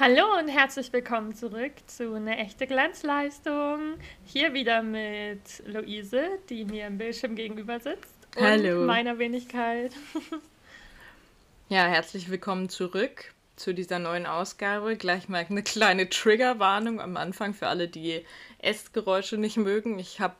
[0.00, 3.98] Hallo und herzlich willkommen zurück zu einer echte Glanzleistung.
[4.24, 8.14] Hier wieder mit Luise, die mir im Bildschirm gegenüber sitzt.
[8.34, 8.86] Und Hallo.
[8.86, 9.92] meiner Wenigkeit.
[11.68, 14.96] Ja, herzlich willkommen zurück zu dieser neuen Ausgabe.
[14.96, 18.24] Gleich mal eine kleine Triggerwarnung am Anfang für alle, die
[18.58, 19.98] Essgeräusche nicht mögen.
[19.98, 20.34] Ich habe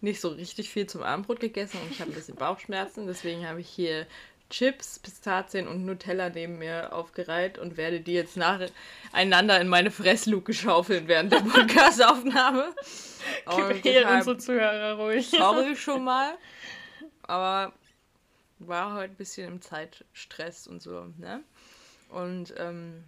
[0.00, 3.06] nicht so richtig viel zum Abendbrot gegessen und ich habe ein bisschen Bauchschmerzen.
[3.06, 4.06] Deswegen habe ich hier
[4.48, 10.54] Chips, Pistazien und Nutella neben mir aufgereiht und werde die jetzt nacheinander in meine Fressluke
[10.54, 12.74] schaufeln während der Podcastaufnahme.
[13.46, 15.28] Und Quäl deshalb unsere Zuhörer ruhig.
[15.30, 16.36] Sorry schon mal.
[17.22, 17.72] Aber
[18.58, 21.42] war heute ein bisschen im Zeitstress und so, ne?
[22.08, 23.04] Und ähm,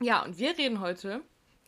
[0.00, 1.20] ja, und wir reden heute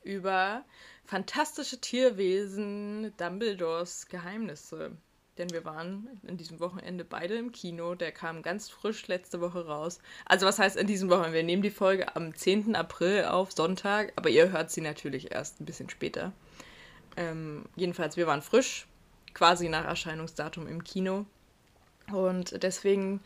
[0.03, 0.65] über
[1.05, 4.97] fantastische Tierwesen, Dumbledores Geheimnisse.
[5.39, 7.95] Denn wir waren in diesem Wochenende beide im Kino.
[7.95, 10.01] Der kam ganz frisch letzte Woche raus.
[10.25, 11.37] Also was heißt in diesem Wochenende?
[11.37, 12.75] Wir nehmen die Folge am 10.
[12.75, 14.13] April auf, Sonntag.
[14.17, 16.33] Aber ihr hört sie natürlich erst ein bisschen später.
[17.17, 18.87] Ähm, jedenfalls, wir waren frisch,
[19.33, 21.25] quasi nach Erscheinungsdatum im Kino.
[22.13, 23.21] Und deswegen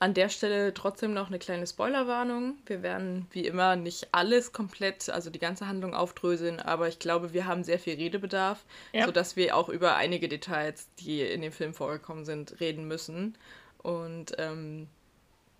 [0.00, 2.56] an der Stelle trotzdem noch eine kleine Spoilerwarnung.
[2.66, 7.32] Wir werden wie immer nicht alles komplett, also die ganze Handlung aufdröseln, aber ich glaube,
[7.32, 9.06] wir haben sehr viel Redebedarf, Ja.
[9.06, 13.36] sodass wir auch über einige Details, die in dem Film vorgekommen sind, reden müssen.
[13.78, 14.86] Und ähm,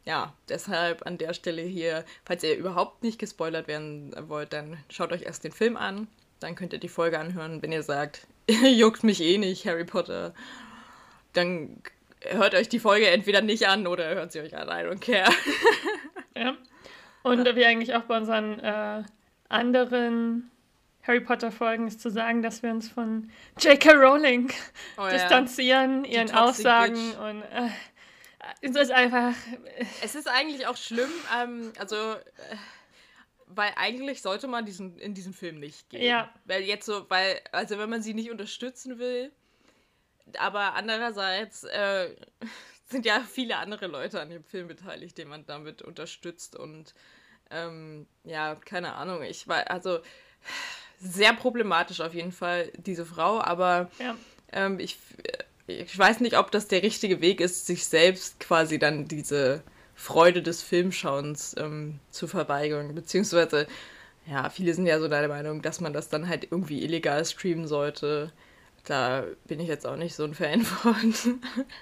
[0.04, 5.12] ja, deshalb an der Stelle hier, falls ihr überhaupt nicht gespoilert werden wollt, dann schaut
[5.12, 6.06] euch erst den Film an.
[6.38, 10.32] Dann könnt ihr die Folge anhören, wenn ihr sagt, juckt mich eh nicht, Harry Potter.
[11.32, 11.82] Dann
[12.22, 15.30] hört euch die Folge entweder nicht an oder hört sie euch an, I don't care.
[16.36, 16.56] Ja.
[17.24, 19.02] Und wie eigentlich auch bei unseren äh,
[19.48, 20.50] anderen
[21.02, 23.92] Harry Potter Folgen ist zu sagen, dass wir uns von J.K.
[23.92, 24.52] Rowling
[24.96, 25.14] Oh ja.
[25.14, 27.18] distanzieren, ihren toxic Aussagen bitch.
[27.18, 27.70] und äh,
[28.60, 29.34] es ist einfach
[30.02, 32.56] Es ist eigentlich auch schlimm, ähm, also, äh,
[33.46, 36.02] weil eigentlich sollte man diesen, in diesem Film nicht gehen.
[36.02, 36.32] Ja.
[36.44, 39.32] Weil jetzt so, weil, also wenn man sie nicht unterstützen will,
[40.38, 42.14] aber andererseits äh,
[42.88, 46.94] sind ja viele andere Leute an dem Film beteiligt, die man damit unterstützt und
[47.50, 50.00] ähm, ja, keine Ahnung, ich war, also
[51.00, 54.16] sehr problematisch auf jeden Fall, diese Frau, aber ja.
[54.52, 54.98] ähm, ich,
[55.66, 59.62] ich weiß nicht, ob das der richtige Weg ist, sich selbst quasi dann diese
[59.98, 62.94] Freude des Filmschauens ähm, zu verweigern.
[62.94, 63.66] Beziehungsweise,
[64.26, 67.66] ja, viele sind ja so der Meinung, dass man das dann halt irgendwie illegal streamen
[67.66, 68.32] sollte.
[68.84, 71.14] Da bin ich jetzt auch nicht so ein Fan von.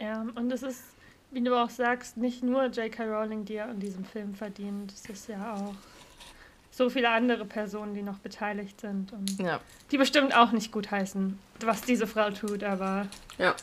[0.01, 0.83] Ja, und es ist,
[1.31, 3.05] wie du auch sagst, nicht nur J.K.
[3.05, 4.93] Rowling, die an diesem Film verdient.
[4.93, 5.75] Es ist ja auch
[6.71, 9.61] so viele andere Personen, die noch beteiligt sind und ja.
[9.91, 13.07] die bestimmt auch nicht gut heißen, was diese Frau tut, aber
[13.39, 13.55] Ja.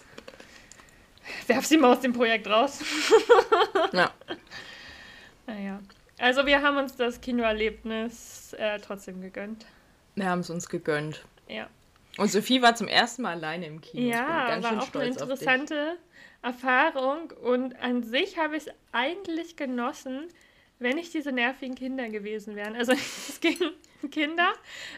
[1.47, 2.79] werf sie mal aus dem Projekt raus.
[3.93, 4.11] Ja.
[5.45, 5.79] Naja.
[6.17, 9.65] Also wir haben uns das Kinoerlebnis äh, trotzdem gegönnt.
[10.15, 11.23] Wir haben es uns gegönnt.
[11.47, 11.67] Ja.
[12.17, 14.03] Und Sophie war zum ersten Mal alleine im Kino.
[14.03, 15.97] ich Ja, war auch eine interessante
[16.41, 20.27] Erfahrung und an sich habe ich es eigentlich genossen,
[20.77, 22.75] wenn nicht diese nervigen Kinder gewesen wären.
[22.75, 22.91] Also
[23.27, 23.57] es ging
[24.01, 24.53] um Kinder,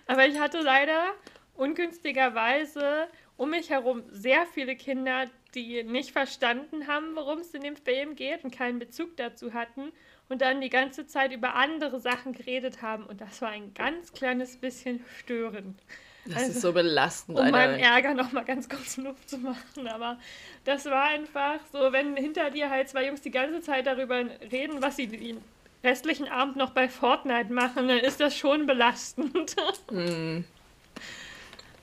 [0.08, 1.14] aber ich hatte leider
[1.54, 7.76] ungünstigerweise um mich herum sehr viele Kinder, die nicht verstanden haben, worum es in dem
[7.78, 9.92] Film geht und keinen Bezug dazu hatten
[10.28, 14.12] und dann die ganze Zeit über andere Sachen geredet haben und das war ein ganz
[14.12, 15.82] kleines bisschen störend
[16.28, 17.78] Das Also, ist so belastend, um Alter.
[17.80, 19.88] Ärger nochmal ganz kurz Luft zu machen.
[19.88, 20.18] Aber
[20.64, 24.82] das war einfach so, wenn hinter dir halt zwei Jungs die ganze Zeit darüber reden,
[24.82, 25.40] was sie den
[25.84, 29.56] restlichen Abend noch bei Fortnite machen, dann ist das schon belastend.
[29.92, 30.46] Hm.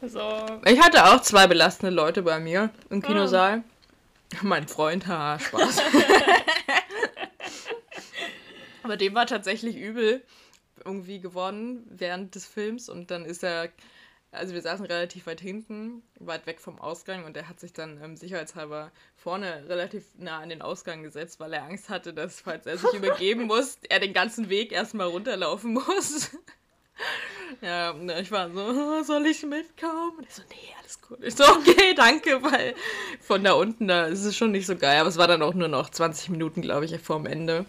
[0.04, 3.06] so, Ich hatte auch zwei belastende Leute bei mir im Ah.
[3.06, 3.62] Kinosaal.
[4.40, 5.82] Mein Freund, haha, Spaß.
[8.82, 10.22] Aber dem war tatsächlich übel
[10.84, 13.68] irgendwie geworden während des Films und dann ist er,
[14.32, 18.02] also wir saßen relativ weit hinten, weit weg vom Ausgang und er hat sich dann
[18.02, 22.66] ähm, sicherheitshalber vorne relativ nah an den Ausgang gesetzt, weil er Angst hatte, dass falls
[22.66, 26.30] er sich übergeben muss, er den ganzen Weg erstmal runterlaufen muss.
[27.60, 30.18] Ja, und ich war so, "Oh, soll ich mitkommen?
[30.18, 31.18] Und er so, nee, alles gut.
[31.22, 32.74] Ich so, okay, danke, weil
[33.20, 35.00] von da unten, da ist es schon nicht so geil.
[35.00, 37.66] Aber es war dann auch nur noch 20 Minuten, glaube ich, vorm Ende.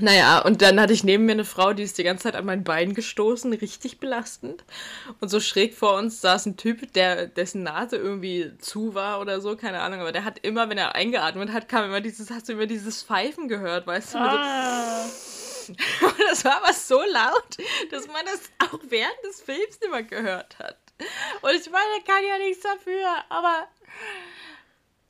[0.00, 2.44] Naja, und dann hatte ich neben mir eine Frau, die ist die ganze Zeit an
[2.44, 4.64] mein Bein gestoßen, richtig belastend.
[5.20, 9.40] Und so schräg vor uns saß ein Typ, der, dessen Nase irgendwie zu war oder
[9.40, 12.48] so, keine Ahnung, aber der hat immer, wenn er eingeatmet hat, kam immer dieses, hast
[12.48, 14.18] du immer dieses Pfeifen gehört, weißt du?
[14.18, 15.04] Also, ah,
[16.06, 17.56] und das war aber so laut,
[17.90, 20.76] dass man das auch während des Films immer gehört hat.
[21.42, 23.68] Und ich meine, er kann ja nichts dafür, aber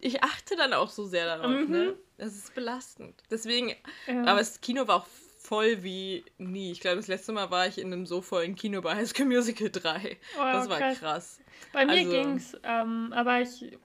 [0.05, 1.71] ich achte dann auch so sehr darauf, Mhm.
[1.71, 1.95] ne?
[2.19, 3.21] Das ist belastend.
[3.31, 3.75] Deswegen,
[4.07, 4.23] ja.
[4.25, 5.07] aber das Kino war auch
[5.39, 6.71] voll wie nie.
[6.73, 9.27] Ich glaube, das letzte Mal war ich in einem so vollen Kino bei High School
[9.27, 10.17] Musical 3.
[10.37, 10.99] Oh, das war krass.
[11.01, 11.41] krass.
[11.73, 13.77] Bei mir Also- ging's, ähm, aber ich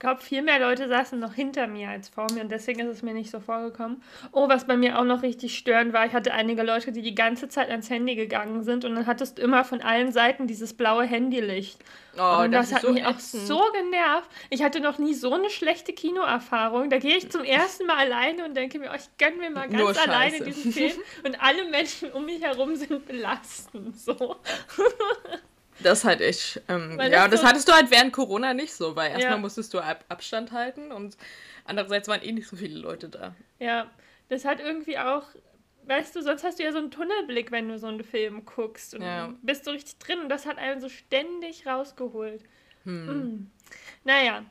[0.00, 3.02] glaube, viel mehr Leute saßen noch hinter mir als vor mir und deswegen ist es
[3.02, 4.02] mir nicht so vorgekommen.
[4.32, 7.14] Oh, was bei mir auch noch richtig störend war, ich hatte einige Leute, die die
[7.14, 10.74] ganze Zeit ans Handy gegangen sind und dann hattest du immer von allen Seiten dieses
[10.74, 11.78] blaue Handylicht.
[12.18, 14.28] Oh, und das, ist hat so mich auch so genervt.
[14.48, 16.90] Ich hatte noch nie so eine schlechte Kinoerfahrung.
[16.90, 19.68] Da gehe ich zum ersten Mal alleine und denke mir, oh, ich gönne mir mal
[19.68, 20.44] ganz Nur alleine Scheiße.
[20.44, 23.96] diesen Film und alle Menschen um mich herum sind belastend.
[23.98, 24.36] So.
[25.82, 26.60] Das halt echt.
[26.68, 29.38] Ähm, ja, das das so- hattest du halt während Corona nicht so, weil erstmal Ja.
[29.38, 31.16] musstest du Ab Abstand halten und
[31.64, 33.34] andererseits waren eh nicht so viele Leute da.
[33.58, 33.90] Ja,
[34.28, 35.24] das hat irgendwie auch,
[35.86, 38.94] weißt du, sonst hast du ja so einen Tunnelblick, wenn du so einen Film guckst
[38.94, 39.32] und Ja.
[39.42, 42.42] bist so richtig drin und das hat einen so ständig rausgeholt.
[42.84, 43.06] Hm.
[43.06, 43.50] Mm.
[44.04, 44.44] Naja.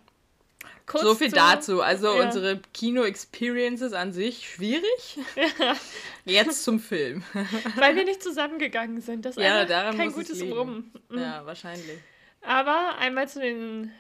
[0.86, 1.82] Kurz so viel zu- dazu.
[1.82, 2.26] Also ja.
[2.26, 5.20] unsere Kino-Experiences an sich schwierig.
[6.26, 7.24] Jetzt zum Film.
[7.76, 9.26] Weil wir nicht zusammengegangen sind.
[9.26, 10.42] Das ist Ja, daran kein gutes.
[10.42, 10.92] Rum.
[11.10, 11.18] Mm.
[11.18, 12.00] Ja, wahrscheinlich.
[12.42, 13.92] Aber einmal zu den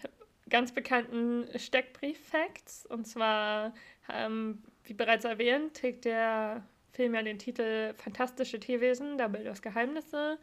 [0.50, 2.86] ganz bekannten Steckbrief-Facts.
[2.88, 3.74] Und zwar,
[4.12, 6.64] ähm, wie bereits erwähnt, trägt der
[6.94, 10.40] Film ja den Titel Fantastische Tierwesen, Dumbledores Geheimnisse.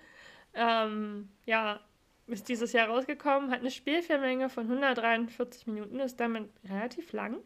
[0.54, 1.80] Ähm, ja,
[2.26, 7.36] ist dieses Jahr rausgekommen, hat eine Spielfilmlänge von 143 Minuten, ist damit relativ lang.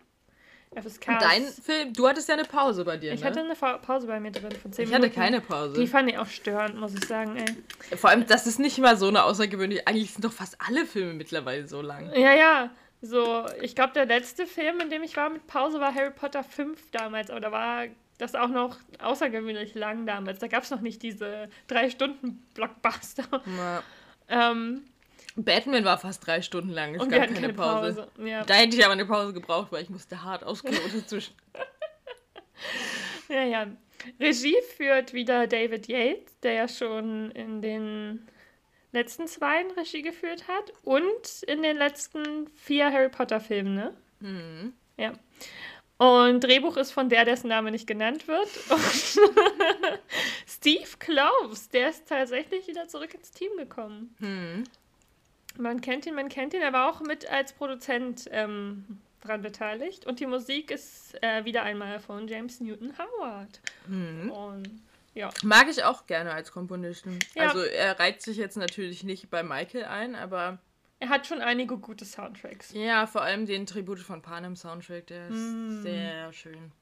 [0.73, 3.27] FSK dein Film, du hattest ja eine Pause bei dir, ich ne?
[3.27, 5.11] hatte eine Pause bei mir drin von 10 ich Minuten.
[5.11, 5.81] hatte keine Pause.
[5.81, 7.97] Die fand ich auch störend, muss ich sagen, ey.
[7.97, 9.87] Vor allem, das ist nicht mal so eine außergewöhnliche.
[9.89, 12.13] Eigentlich sind doch fast alle Filme mittlerweile so lang.
[12.15, 12.71] Ja, ja.
[13.03, 16.45] So, ich glaube, der letzte Film, in dem ich war mit Pause, war Harry Potter
[16.45, 17.31] 5 damals.
[17.31, 17.87] Aber da war
[18.19, 20.39] das auch noch außergewöhnlich lang damals.
[20.39, 23.25] Da gab es noch nicht diese drei Stunden Blockbuster.
[23.57, 23.83] Ja.
[24.31, 24.85] Ähm,
[25.37, 26.95] Batman war fast drei Stunden lang.
[26.95, 28.09] Es und wir gab hatten keine, Pause.
[28.19, 28.45] Ja.
[28.45, 31.35] Da hätte ich aber eine Pause gebraucht, weil ich musste hart auskloten zwischen.
[33.29, 33.67] ja, ja.
[34.19, 38.27] Regie führt wieder David Yates, der ja schon in den
[38.93, 43.95] letzten zwei Regie geführt hat und in den letzten vier Harry Potter Filmen, ne?
[44.21, 44.73] Mhm.
[44.97, 45.13] Ja.
[46.01, 48.49] Und Drehbuch ist von der, dessen Name nicht genannt wird.
[50.49, 54.17] Steve Kloves, der ist tatsächlich wieder zurück ins Team gekommen.
[54.19, 54.65] Mhm.
[55.59, 60.07] Man kennt ihn, man kennt ihn, er war auch mit als Produzent ähm, dran beteiligt.
[60.07, 63.61] Und die Musik ist äh, wieder einmal von James Newton Howard.
[63.87, 64.31] Mhm.
[64.31, 64.71] Und
[65.13, 65.29] ja.
[65.43, 67.19] Mag ich auch gerne als Komponisten.
[67.35, 67.49] Ja.
[67.49, 70.61] Also er reiht sich jetzt natürlich nicht bei Michael ein, aber
[71.01, 72.73] Er hat schon einige gute Soundtracks.
[72.73, 75.83] ja, vor allem den Tribute von Panem Soundtrack, der ist Mm.
[75.83, 76.73] sehr schön.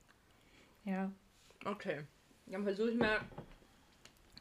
[0.84, 1.10] Ja.
[1.64, 2.02] Okay.
[2.46, 3.20] Dann versuche ich mal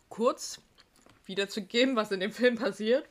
[0.10, 0.62] kurz
[1.26, 3.08] wiederzugeben, was in dem Film passiert.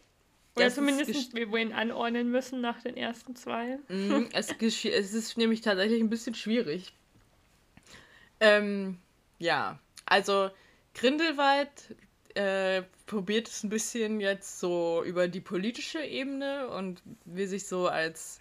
[0.57, 3.79] Oder Das zumindest, wir ihn anordnen müssen nach den ersten zwei.
[3.89, 6.95] Mhm, es, es ist nämlich tatsächlich ein bisschen schwierig.
[8.41, 8.99] Ähm,
[9.39, 10.51] ja, also
[10.95, 11.95] Grindelwald
[12.37, 17.89] äh, probiert es ein bisschen jetzt so über die politische Ebene und will sich so
[17.89, 18.41] als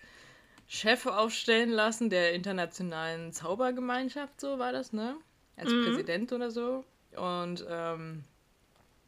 [0.68, 5.18] Chef aufstellen lassen der internationalen Zaubergemeinschaft, so war das, ne?
[5.58, 5.82] Als Mhm.
[5.84, 6.86] Präsident oder so.
[7.16, 8.24] Und ähm,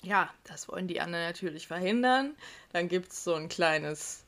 [0.04, 2.36] ja, das wollen die anderen natürlich verhindern.
[2.74, 4.26] Dann gibt es so ein kleines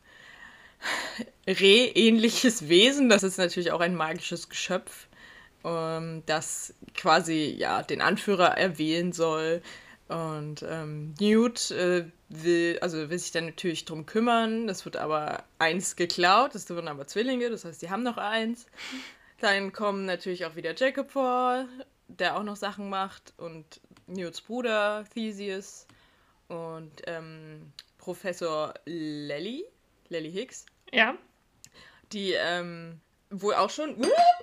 [1.47, 3.09] Reh-ähnliches Wesen.
[3.09, 5.07] Das ist natürlich auch ein magisches Geschöpf,
[5.63, 9.61] ähm, das quasi ja den Anführer erwählen soll.
[10.09, 14.65] Und ähm, Newt äh, will, also will sich dann natürlich drum kümmern.
[14.67, 16.55] Das wird aber eins geklaut.
[16.55, 18.65] Das wurden aber Zwillinge, das heißt, die haben noch eins.
[19.39, 21.65] Dann kommen natürlich auch wieder Jacob vor,
[22.07, 23.33] der auch noch Sachen macht.
[23.37, 25.85] Und Newts Bruder Theseus.
[26.47, 29.63] Und ähm, Professor Lely,
[30.09, 31.15] Lely Hicks, Ja.
[32.11, 32.99] die ähm,
[33.29, 33.95] wohl auch schon.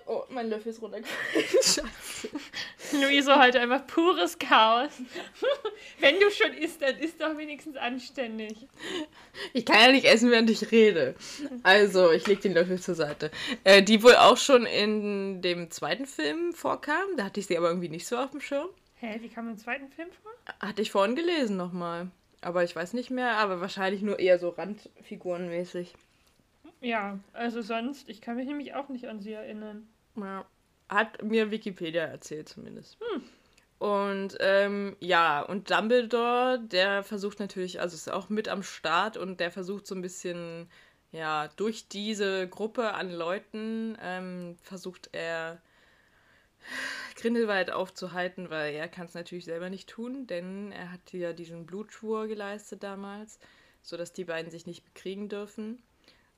[0.06, 1.46] Oh, mein Löffel ist runtergefallen.
[1.62, 2.28] Scheiße.
[2.92, 4.90] Luise heute einfach pures Chaos.
[5.98, 8.68] Wenn du schon isst, dann isst doch wenigstens anständig.
[9.52, 11.16] Ich kann ja nicht essen, während ich rede.
[11.64, 13.30] Also, ich leg den Löffel zur Seite.
[13.64, 17.16] Äh, die wohl auch schon in dem zweiten Film vorkam.
[17.16, 18.68] Da hatte ich sie aber irgendwie nicht so auf dem Schirm.
[18.96, 20.32] Hä, wie kam im zweiten Film vor?
[20.60, 22.10] Hatte ich vorhin gelesen nochmal.
[22.40, 25.94] Aber ich weiß nicht mehr, aber wahrscheinlich nur eher so Randfigurenmäßig.
[26.80, 29.88] Ja, also sonst, ich kann mich nämlich auch nicht an sie erinnern.
[30.16, 30.46] Ja.
[30.88, 32.98] Hat mir Wikipedia erzählt zumindest.
[33.78, 39.40] Und ähm, ja, und Dumbledore, der versucht natürlich, also ist auch mit am Start und
[39.40, 40.70] der versucht so ein bisschen,
[41.12, 45.60] ja, durch diese Gruppe an Leuten ähm, versucht er
[47.16, 51.66] Grindelwald aufzuhalten, weil er kann es natürlich selber nicht tun, denn er hat ja diesen
[51.66, 53.38] Blutschwur geleistet damals,
[53.82, 55.82] sodass die beiden sich nicht bekriegen dürfen.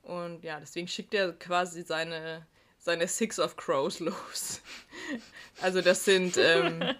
[0.03, 2.45] Und ja, deswegen schickt er quasi seine,
[2.79, 4.61] seine Six of Crows los.
[5.61, 6.83] Also das sind, ähm,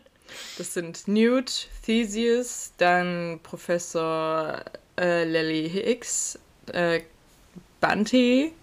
[0.60, 4.63] Das sind Newt, Theseus, dann Professor
[5.00, 6.38] äh, Lily Hicks,
[6.72, 7.01] äh,
[7.82, 8.53] Bunty,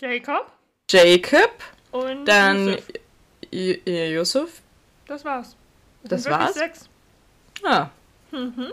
[0.00, 0.52] Jacob
[0.88, 1.50] Jacob,
[1.90, 2.88] und dann Yusuf.
[3.50, 4.62] J- Yusuf.
[5.08, 5.56] Das war's.
[6.04, 6.54] Das wirklich war's?
[6.54, 6.88] Sechs.
[7.64, 7.90] Ah.
[8.30, 8.72] Mhm.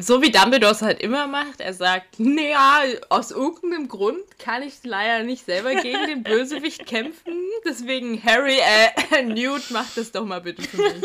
[0.00, 4.74] So wie Dumbledore es halt immer macht, er sagt, naja, aus irgendeinem Grund kann ich
[4.84, 7.34] leider nicht selber gegen den Bösewicht kämpfen,
[7.64, 11.02] deswegen Harry, äh, Newt, macht das doch mal bitte für mich.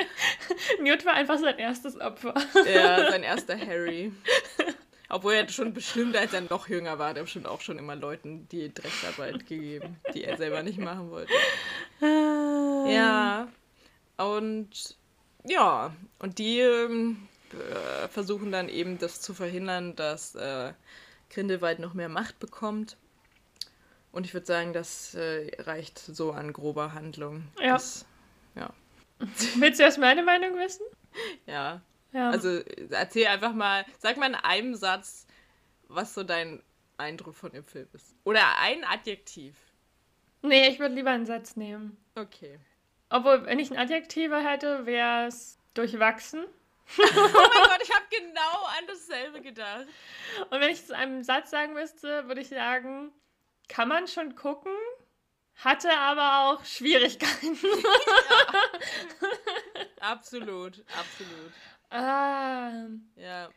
[0.80, 2.34] Newt war einfach sein erstes Opfer.
[2.72, 4.12] Ja, sein erster Harry.
[5.08, 7.94] Obwohl er schon bestimmt, als er noch jünger war, hat er bestimmt auch schon immer
[7.94, 11.32] Leuten die Drecksarbeit gegeben, die er selber nicht machen wollte.
[12.00, 13.46] Ja.
[14.16, 14.96] Und
[15.48, 20.72] ja, und die ähm, äh, versuchen dann eben das zu verhindern, dass äh,
[21.30, 22.96] Grindelwald noch mehr Macht bekommt.
[24.12, 27.44] Und ich würde sagen, das äh, reicht so an grober Handlung.
[27.60, 27.74] Ja.
[27.74, 28.06] Das,
[28.54, 28.70] ja.
[29.56, 30.86] Willst du erst meine Meinung wissen?
[31.46, 31.80] Ja.
[32.12, 32.30] Ja.
[32.30, 32.60] Also
[32.90, 35.26] erzähl einfach mal, sag mal in einem Satz,
[35.88, 36.62] was so dein
[36.96, 38.14] Eindruck von dem Film ist.
[38.24, 39.54] Oder ein Adjektiv.
[40.42, 41.96] nee, ich würde lieber einen Satz nehmen.
[42.14, 42.58] Okay.
[43.10, 46.44] Obwohl, wenn ich ein Adjektiv hätte, wäre es durchwachsen.
[46.98, 49.86] Oh mein Gott, ich habe genau an dasselbe gedacht.
[50.50, 53.12] Und wenn ich es in einem Satz sagen müsste, würde ich sagen,
[53.68, 54.72] kann man schon gucken,
[55.56, 57.58] hatte aber auch Schwierigkeiten.
[60.00, 61.52] Absolut, absolut.
[61.90, 63.50] ah, Ja.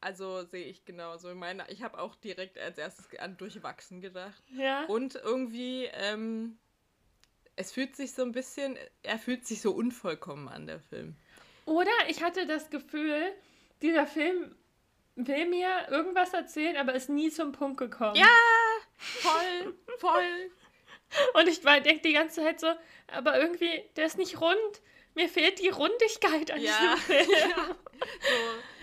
[0.00, 1.30] Also sehe ich genauso.
[1.30, 4.42] Ich meine, ich habe auch direkt als erstes an durchwachsen gedacht.
[4.54, 4.84] ja.
[4.84, 6.58] Und irgendwie, ähm,
[7.56, 11.16] es fühlt sich so ein bisschen, er fühlt sich so unvollkommen an, der Film.
[11.64, 13.32] Oder ich hatte das Gefühl,
[13.82, 14.54] dieser Film
[15.16, 18.16] will mir irgendwas erzählen, aber ist nie zum Punkt gekommen.
[18.16, 18.26] Ja,
[18.96, 20.50] voll, voll.
[21.34, 22.66] Und ich denke die ganze Zeit so,
[23.08, 24.58] aber irgendwie, der ist nicht rund.
[25.14, 26.72] Mir fehlt die Rundigkeit an Ja.
[26.80, 27.30] diesem Film.
[27.48, 27.64] ja.
[27.66, 28.34] So.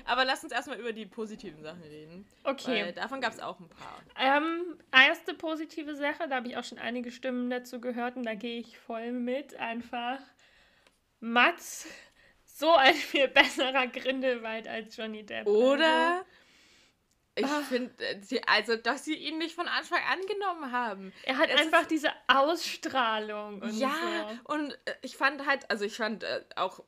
[0.06, 2.26] Aber lass uns erstmal über die positiven Sachen reden.
[2.44, 2.92] Okay.
[2.94, 4.02] Davon gab es auch ein paar.
[4.18, 8.34] Ähm, erste positive Sache, da habe ich auch schon einige Stimmen dazu gehört und da
[8.34, 9.56] gehe ich voll mit.
[9.56, 10.20] Einfach
[11.20, 11.88] Mats,
[12.54, 15.48] so ein viel besserer Grindelwald als Johnny Depp.
[15.48, 16.24] Oder?
[17.42, 17.62] Ich Ah.
[17.68, 17.92] finde,
[18.48, 21.14] also, dass sie ihn nicht von Anfang an genommen haben.
[21.24, 23.90] Er hat Es einfach ist- diese Ausstrahlung und ja,
[24.46, 24.54] so.
[24.54, 26.84] und äh, ich fand halt, also ich fand äh, auch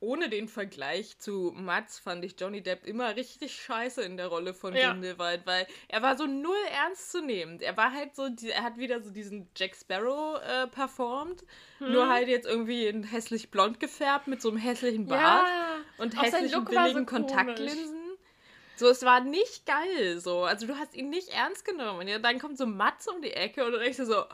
[0.00, 4.54] ohne den Vergleich zu Mats, fand ich Johnny Depp immer richtig scheiße in der Rolle
[4.54, 4.90] von Ja.
[4.92, 7.60] Grindelwald, weil er war so null ernst zu nehmen.
[7.60, 11.44] Er war halt so, er hat wieder so diesen Jack Sparrow äh, performt,
[11.78, 11.92] Hm.
[11.92, 16.20] nur halt jetzt irgendwie in hässlich blond gefärbt mit so einem hässlichen Bart Ja, und
[16.20, 17.26] hässlichen so billigen komisch.
[17.32, 17.97] Kontaktlinsen.
[18.78, 20.44] So, es war nicht geil, so.
[20.44, 22.00] Also, du hast ihn nicht ernst genommen.
[22.00, 24.24] Und ja, dann kommt so Mats um die Ecke und du denkst so,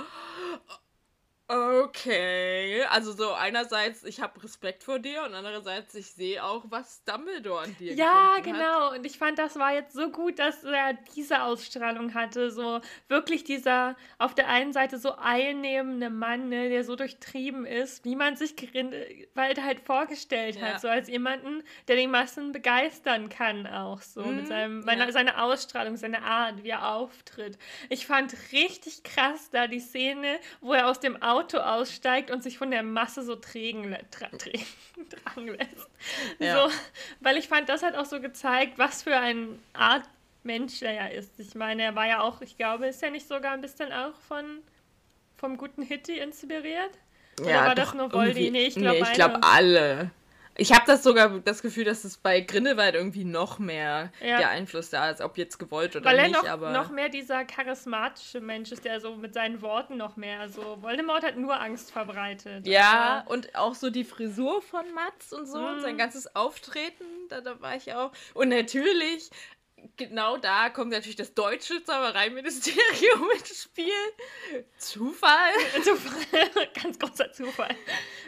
[1.49, 2.85] okay.
[2.91, 7.61] Also, so einerseits, ich habe Respekt vor dir und andererseits, ich sehe auch, was Dumbledore
[7.65, 8.45] an dir Ja, gefunden Hat.
[8.45, 8.91] genau.
[8.93, 12.51] Und ich fand, das war jetzt so gut, dass er diese Ausstrahlung hatte.
[12.51, 18.05] So wirklich dieser auf der einen Seite so einnehmende Mann, ne, der so durchtrieben ist,
[18.05, 20.63] wie man sich Grindelwald halt vorgestellt Ja.
[20.63, 20.81] hat.
[20.81, 24.23] So als jemanden, der die Massen begeistern kann, auch so.
[24.23, 24.87] Mhm, mit seinem, ja.
[24.87, 27.59] seiner, seiner Ausstrahlung, seiner Art, wie er auftritt.
[27.91, 32.59] Ich fand richtig krass da die Szene, wo er aus dem Auto aussteigt und sich
[32.59, 34.67] von der Masse so trägen, tra trägen,
[35.25, 35.88] tragen lässt.
[36.38, 36.69] Ja.
[36.69, 36.75] So,
[37.21, 40.05] weil ich fand, das hat auch so gezeigt, was für eine Art
[40.43, 41.38] Mensch er ja ist.
[41.38, 44.14] Ich meine, er war ja auch, ich glaube, ist er nicht sogar ein bisschen auch
[44.29, 44.62] von
[45.37, 46.91] vom guten Hitty inspiriert?
[47.41, 48.50] Oder war das nur Voldy?
[48.50, 49.45] Nee, ich glaub, nee, ich glaube eine.
[49.45, 50.11] alle.
[50.56, 54.38] Ich habe das sogar das Gefühl, dass es bei Grindelwald irgendwie noch mehr Ja.
[54.38, 57.08] der Einfluss da ist, ob jetzt gewollt oder Weil er nicht, noch, aber noch mehr
[57.08, 61.61] dieser charismatische Mensch ist, der so mit seinen Worten noch mehr, also Voldemort hat nur
[61.61, 62.66] Angst verbreitet.
[62.66, 65.80] Ja, aber- und auch so die Frisur von Mats und so und Mhm.
[65.80, 68.12] sein ganzes Auftreten, da, da war ich auch.
[68.34, 69.30] Und natürlich,
[69.97, 73.93] genau da kommt natürlich das deutsche Zaubereiministerium ins Spiel.
[74.79, 75.53] Zufall.
[75.83, 77.75] Zufall, ganz großer Zufall.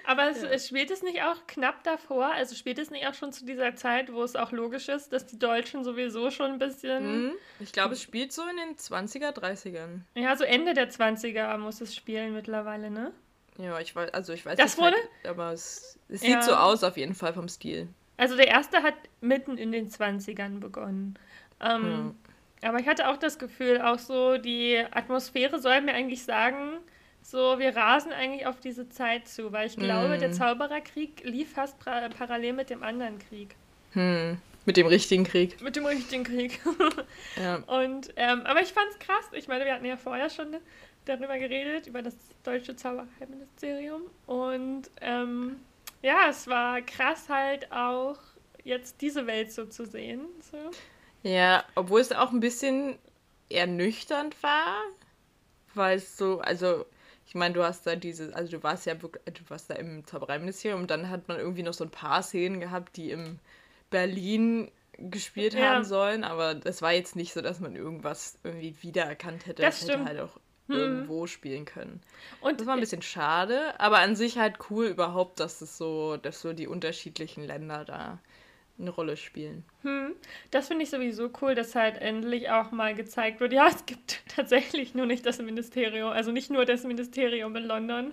[0.05, 0.59] Aber es, Ja.
[0.59, 2.27] spielt es nicht auch knapp davor?
[2.27, 5.27] Also spielt es nicht auch schon zu dieser Zeit, wo es auch logisch ist, dass
[5.27, 7.27] die Deutschen sowieso schon ein bisschen.
[7.29, 7.33] Mhm.
[7.61, 10.01] Ich glaube, es spielt so in den 20er, 30ern.
[10.15, 13.13] Ja, so Ende der 20er muss es spielen mittlerweile, ne?
[13.59, 15.09] Ja, ich weiß, also ich weiß Das halt, wurde?
[15.31, 16.41] aber es, es Ja.
[16.43, 17.89] sieht so aus auf jeden Fall vom Stil.
[18.19, 21.19] Also der erste hat mitten in den 20ern begonnen.
[21.61, 22.15] Ähm,
[22.63, 26.79] Aber ich hatte auch das Gefühl, auch so die Atmosphäre soll mir eigentlich sagen,
[27.23, 30.21] so wir rasen eigentlich auf diese Zeit zu, weil ich glaube, Mhm.
[30.21, 33.55] der Zaubererkrieg lief fast parallel mit dem anderen Krieg.
[33.93, 34.39] Hm.
[34.65, 35.61] Mit dem richtigen Krieg.
[35.63, 36.61] Mit dem richtigen Krieg.
[37.41, 37.57] Ja.
[37.67, 39.27] Und, ähm, aber ich fand's krass.
[39.33, 40.57] Ich meine, wir hatten ja vorher schon
[41.05, 44.03] darüber geredet, über das deutsche Zaubererministerium.
[44.27, 45.57] Und ähm,
[46.03, 48.19] ja, es war krass halt auch
[48.65, 50.23] jetzt diese Welt so zu sehen.
[50.51, 50.57] So.
[51.27, 52.97] Ja, obwohl es auch ein bisschen
[53.51, 54.77] ernüchternd war,
[55.75, 56.87] weil es so, also
[57.27, 60.07] ich meine, du hast da diese, also du warst ja wirklich, du warst da im
[60.07, 63.41] Zaubereiministerium und dann hat man irgendwie noch so ein paar Szenen gehabt, die im
[63.91, 65.75] Berlin gespielt ja.
[65.75, 69.63] haben sollen, aber das war jetzt nicht so, dass man irgendwas irgendwie wiedererkannt hätte.
[69.63, 70.77] Das, das hätte halt auch hm.
[70.77, 72.01] irgendwo spielen können.
[72.41, 76.19] Und das war ein bisschen schade, aber an sich halt cool überhaupt, dass es so,
[76.19, 78.21] dass so die unterschiedlichen Länder da
[78.79, 79.65] eine Rolle spielen.
[79.83, 80.15] Hm.
[80.51, 84.23] Das finde ich sowieso cool, dass halt endlich auch mal gezeigt wird, ja, es gibt
[84.35, 88.13] tatsächlich nur nicht das Ministerium, also nicht nur das Ministerium in London.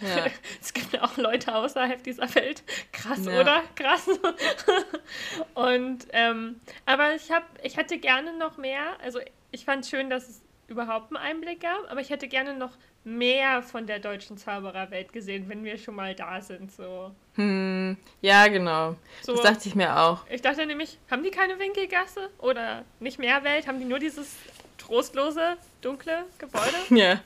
[0.00, 0.26] Ja.
[0.60, 2.62] Es gibt auch Leute außerhalb dieser Welt.
[2.92, 3.40] Krass, ja.
[3.40, 3.62] oder?
[3.74, 4.08] Krass.
[5.54, 9.20] Und ähm, aber ich habe, ich hätte gerne noch mehr, also
[9.52, 12.76] ich fand es schön, dass es überhaupt einen Einblick gab, aber ich hätte gerne noch
[13.04, 16.70] mehr von der deutschen Zaubererwelt gesehen, wenn wir schon mal da sind.
[16.72, 17.10] So.
[17.34, 18.96] Hm, ja, genau.
[19.22, 20.24] So, das dachte ich mir auch.
[20.28, 23.66] Ich dachte nämlich, haben die keine Winkelgasse oder nicht mehr Welt?
[23.66, 24.36] Haben die nur dieses
[24.78, 26.76] trostlose, dunkle Gebäude?
[26.90, 27.20] ja.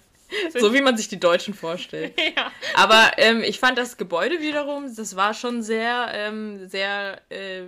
[0.58, 2.14] So wie man sich die Deutschen vorstellt.
[2.36, 2.50] ja.
[2.74, 7.64] Aber ähm, ich fand das Gebäude wiederum, das war schon sehr, ähm, sehr äh,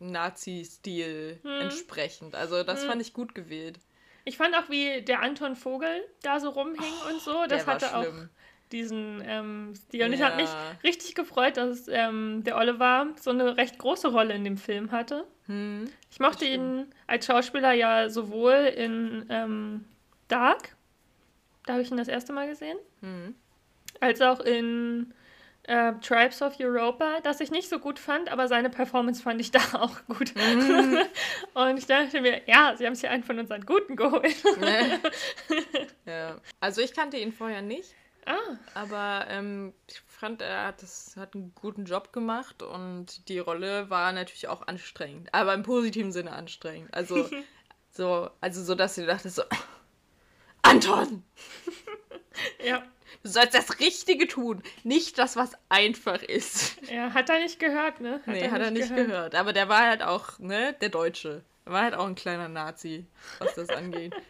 [0.00, 1.60] Nazi-Stil hm.
[1.62, 2.34] entsprechend.
[2.34, 2.88] Also das hm.
[2.88, 3.78] fand ich gut gewählt.
[4.24, 7.44] Ich fand auch, wie der Anton Vogel da so rumhing oh, und so.
[7.46, 8.00] Das hatte schlimm.
[8.00, 8.28] auch
[8.72, 10.04] diesen ähm, Stil.
[10.04, 10.16] Und ja.
[10.16, 10.50] ich habe mich
[10.82, 15.26] richtig gefreut, dass ähm, der Oliver so eine recht große Rolle in dem Film hatte.
[15.46, 19.84] Hm, ich mochte ihn als Schauspieler ja sowohl in ähm,
[20.28, 20.74] Dark,
[21.66, 23.34] da habe ich ihn das erste Mal gesehen, hm.
[24.00, 25.12] als auch in
[25.64, 29.50] äh, Tribes of Europa, das ich nicht so gut fand, aber seine Performance fand ich
[29.50, 30.34] da auch gut.
[30.34, 30.98] Mhm.
[31.54, 34.36] Und ich dachte mir, ja, sie haben sich einen von unseren Guten geholt.
[36.06, 36.40] ja.
[36.60, 37.94] Also ich kannte ihn vorher nicht.
[38.26, 38.56] Ah.
[38.74, 43.90] Aber ähm, ich fand, er hat, das, hat einen guten Job gemacht und die Rolle
[43.90, 45.28] war natürlich auch anstrengend.
[45.32, 46.92] Aber im positiven Sinne anstrengend.
[46.94, 47.28] Also
[47.90, 49.42] so, also so, dass du dachtest so,
[50.62, 51.22] Anton!
[52.64, 52.82] ja.
[53.22, 56.76] Du sollst das Richtige tun, nicht das, was einfach ist.
[56.90, 58.14] Ja, hat er nicht gehört, ne?
[58.14, 59.08] Hat nee, er hat nicht er nicht gehört.
[59.08, 59.34] gehört.
[59.34, 61.42] Aber der war halt auch, ne, der Deutsche.
[61.64, 63.06] Er war halt auch ein kleiner Nazi,
[63.38, 64.14] was das angeht.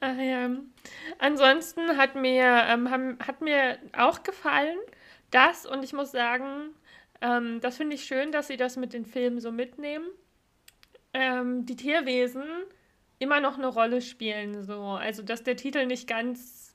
[0.00, 0.50] Ach ja.
[1.18, 4.78] Ansonsten hat mir, ähm, haben, hat mir auch gefallen,
[5.30, 6.70] das, und ich muss sagen,
[7.20, 10.06] ähm, das finde ich schön, dass sie das mit den Filmen so mitnehmen.
[11.14, 12.44] Ähm, die Tierwesen
[13.18, 14.82] immer noch eine Rolle spielen, so.
[14.82, 16.71] Also, dass der Titel nicht ganz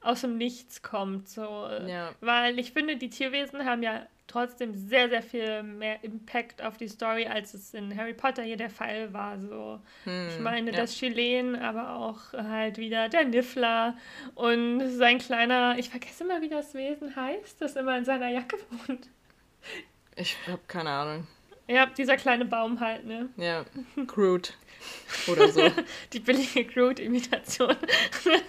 [0.00, 1.28] aus dem Nichts kommt.
[1.28, 1.68] So.
[1.86, 2.10] Ja.
[2.20, 6.88] Weil ich finde, die Tierwesen haben ja trotzdem sehr, sehr viel mehr Impact auf die
[6.88, 9.40] Story, als es in Harry Potter hier der Fall war.
[9.40, 9.80] So.
[10.04, 10.76] Hm, ich meine, ja.
[10.76, 13.96] das Chilen, aber auch halt wieder der Niffler
[14.34, 18.56] und sein kleiner, ich vergesse immer, wie das Wesen heißt, das immer in seiner Jacke
[18.86, 19.08] wohnt.
[20.14, 21.26] Ich habe keine Ahnung.
[21.66, 23.28] Ja, dieser kleine Baum halt, ne?
[23.36, 23.64] Ja,
[24.06, 24.54] Groot.
[25.26, 25.70] Oder so.
[26.12, 27.76] die billige Groot-Imitation.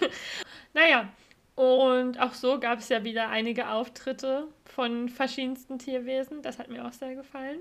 [0.72, 1.08] naja,
[1.54, 6.42] und auch so gab es ja wieder einige Auftritte von verschiedensten Tierwesen.
[6.42, 7.60] Das hat mir auch sehr gefallen.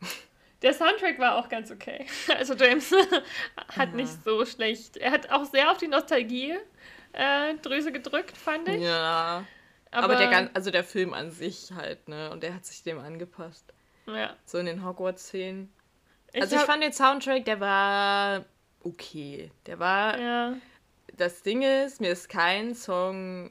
[0.62, 2.06] Der Soundtrack war auch ganz okay.
[2.38, 2.90] Also James
[3.76, 3.96] hat ja.
[3.96, 4.96] nicht so schlecht.
[4.96, 8.82] Er hat auch sehr auf die Nostalgie-Drüse äh, gedrückt, fand ich.
[8.82, 9.44] Ja.
[9.90, 12.30] Aber, Aber der, also der Film an sich halt, ne?
[12.30, 13.72] Und der hat sich dem angepasst.
[14.06, 14.34] Ja.
[14.44, 15.72] So in den Hogwarts-Szenen.
[16.32, 18.44] Also ich, ich fand den Soundtrack, der war
[18.80, 19.52] okay.
[19.66, 20.18] Der war.
[20.18, 20.54] Ja
[21.16, 23.50] das Ding ist, mir ist kein Song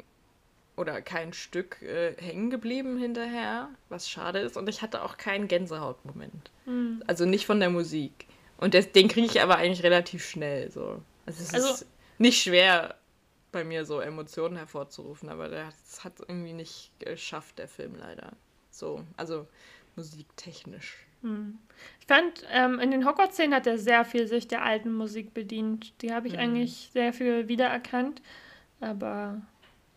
[0.75, 4.57] oder kein Stück äh, hängen geblieben hinterher, was schade ist.
[4.57, 6.51] Und ich hatte auch keinen Gänsehautmoment.
[6.65, 7.03] Mhm.
[7.07, 8.25] Also nicht von der Musik.
[8.57, 10.71] Und das, den kriege ich aber eigentlich relativ schnell.
[10.71, 11.01] So.
[11.25, 11.85] Also es also, ist
[12.17, 12.95] nicht schwer
[13.51, 18.31] bei mir so Emotionen hervorzurufen, aber das hat irgendwie nicht geschafft, der Film leider.
[18.71, 19.47] So, also
[19.95, 21.05] musiktechnisch.
[21.23, 21.57] Hm.
[21.99, 25.93] Ich fand, ähm, in den Hogwarts-Szenen hat er sehr viel sich der alten Musik bedient.
[26.01, 26.39] Die habe ich mhm.
[26.39, 28.21] eigentlich sehr viel wiedererkannt.
[28.81, 29.41] Aber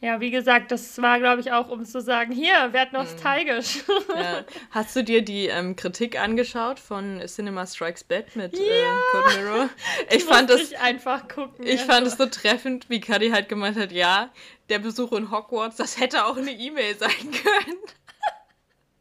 [0.00, 3.00] ja, wie gesagt, das war, glaube ich, auch, um zu sagen, hier, werd mhm.
[3.00, 3.78] nostalgisch.
[4.14, 4.44] Ja.
[4.70, 8.94] Hast du dir die ähm, Kritik angeschaut von Cinema Strikes Bad mit äh, ja.
[8.94, 9.68] äh, Code Mirror?
[10.10, 11.66] Ich fand es einfach gucken.
[11.66, 14.30] Ich fand es so treffend, wie Cuddy halt gemeint hat, ja,
[14.68, 17.78] der Besuch in Hogwarts, das hätte auch eine E-Mail sein können.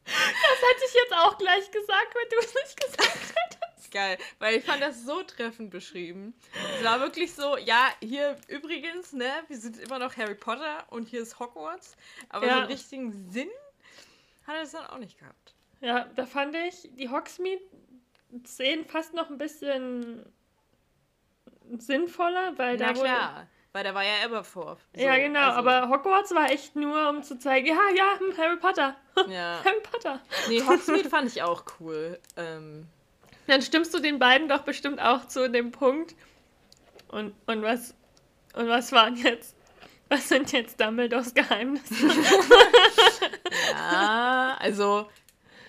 [0.06, 3.90] Das hätte ich jetzt auch gleich gesagt, wenn du es nicht gesagt hättest.
[3.92, 6.34] Geil, weil ich fand das so treffend beschrieben.
[6.76, 11.08] Es war wirklich so, ja, hier übrigens, ne, wir sind immer noch Harry Potter und
[11.08, 11.96] hier ist Hogwarts,
[12.28, 12.52] aber ja.
[12.52, 13.48] so einen richtigen Sinn
[14.46, 15.54] hat er das dann auch nicht gehabt.
[15.80, 20.24] Ja, da fand ich die Hogsmeade-Szenen fast noch ein bisschen
[21.78, 23.48] sinnvoller, weil Na da klar.
[23.76, 24.78] Weil da war ja Aberforth.
[24.94, 25.58] So, ja, genau, also.
[25.58, 28.96] aber Hogwarts war echt nur, um zu zeigen, ja, ja, Harry Potter.
[29.28, 29.60] Ja.
[29.62, 30.18] Harry Potter.
[30.48, 32.18] Nee, Hogsmeade fand ich auch cool.
[32.38, 32.86] Ähm.
[33.46, 36.14] Dann stimmst du den beiden doch bestimmt auch zu dem Punkt.
[37.08, 37.94] Und, und was
[38.54, 39.54] und was waren jetzt?
[40.08, 41.94] Was sind jetzt Dumbledores Geheimnisse?
[43.72, 45.06] ja, also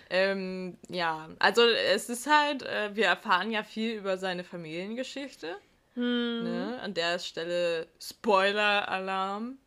[0.09, 5.57] ähm, ja, also es ist halt, äh, wir erfahren ja viel über seine Familiengeschichte.
[5.97, 6.43] Hm.
[6.43, 6.79] Ne?
[6.81, 9.57] An der Stelle Spoiler-Alarm.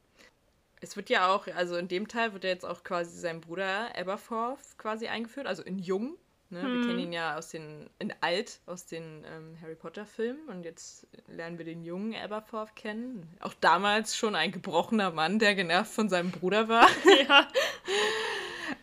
[0.81, 3.95] Es wird ja auch, also in dem Teil wird ja jetzt auch quasi sein Bruder
[3.99, 6.17] Aberforth quasi eingeführt, also in Jung.
[6.49, 6.63] Ne?
[6.63, 6.73] Hm.
[6.73, 11.07] Wir kennen ihn ja aus den, in alt, aus den ähm, Harry Potter-Filmen und jetzt
[11.27, 13.29] lernen wir den jungen Aberforth kennen.
[13.41, 16.89] Auch damals schon ein gebrochener Mann, der genervt von seinem Bruder war.
[17.29, 17.49] Ja.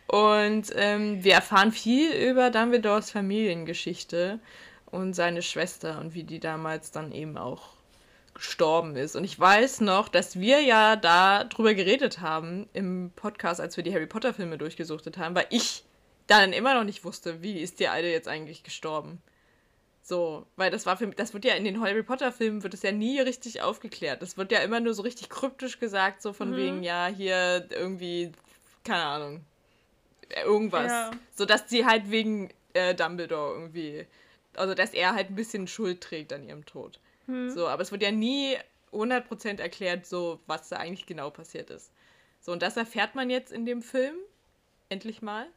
[0.07, 4.39] Und ähm, wir erfahren viel über Dumbledores Familiengeschichte
[4.97, 7.75] und seine Schwester und wie die damals dann eben auch
[8.33, 9.15] gestorben ist.
[9.15, 13.83] Und ich weiß noch, dass wir ja da drüber geredet haben im Podcast, als wir
[13.83, 15.83] die Harry Potter Filme durchgesuchtet haben, weil ich
[16.25, 19.21] dann immer noch nicht wusste, wie ist die Alte jetzt eigentlich gestorben.
[20.01, 22.81] So, weil das war für das wird ja in den Harry Potter Filmen wird es
[22.81, 24.21] ja nie richtig aufgeklärt.
[24.21, 26.55] Das wird ja immer nur so richtig kryptisch gesagt, so von mhm.
[26.55, 28.31] wegen, ja, hier irgendwie,
[28.83, 29.41] keine Ahnung,
[30.45, 30.91] irgendwas.
[30.91, 31.11] Ja.
[31.35, 34.07] So dass sie halt wegen äh, Dumbledore irgendwie,
[34.57, 36.99] also dass er halt ein bisschen Schuld trägt an ihrem Tod.
[37.27, 37.49] Mhm.
[37.49, 38.57] So, aber es wird ja nie
[38.91, 41.91] 100% erklärt, so was da eigentlich genau passiert ist.
[42.39, 44.15] So, und das erfährt man jetzt in dem Film,
[44.89, 45.47] endlich mal.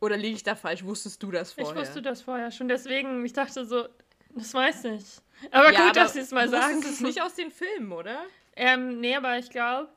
[0.00, 0.84] Oder liege ich da falsch?
[0.84, 1.72] Wusstest du das vorher?
[1.72, 3.86] Ich wusste das vorher schon, deswegen, ich dachte so,
[4.30, 5.04] das weiß ich.
[5.50, 6.80] Aber ja, gut, aber dass sie es mal sagen.
[6.80, 8.22] Das ist nicht aus den Filmen, oder?
[8.56, 9.88] Ähm, nee, aber ich glaube,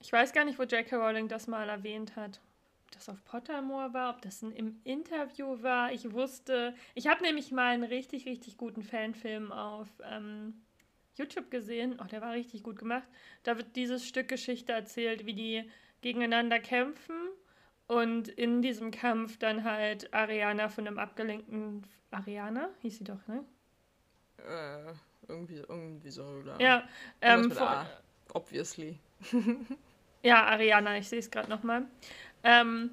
[0.00, 0.96] ich weiß gar nicht, wo J.K.
[0.96, 2.40] Rowling das mal erwähnt hat.
[2.90, 5.92] Ob das auf Pottermore war, ob das im Interview war.
[5.92, 10.54] Ich wusste, ich habe nämlich mal einen richtig, richtig guten Fanfilm auf ähm,
[11.14, 12.00] YouTube gesehen.
[12.02, 13.06] Oh, der war richtig gut gemacht.
[13.44, 17.14] Da wird dieses Stück Geschichte erzählt, wie die gegeneinander kämpfen
[17.86, 21.86] und in diesem Kampf dann halt Ariana von einem abgelenkten.
[22.10, 23.44] Ariana hieß sie doch, ne?
[24.38, 24.94] Äh,
[25.28, 26.60] irgendwie, irgendwie so, oder?
[26.60, 26.88] Ja,
[27.20, 27.86] ähm, von, A,
[28.34, 28.98] obviously.
[30.24, 31.86] ja, Ariana, ich sehe es gerade nochmal.
[32.42, 32.90] Ähm,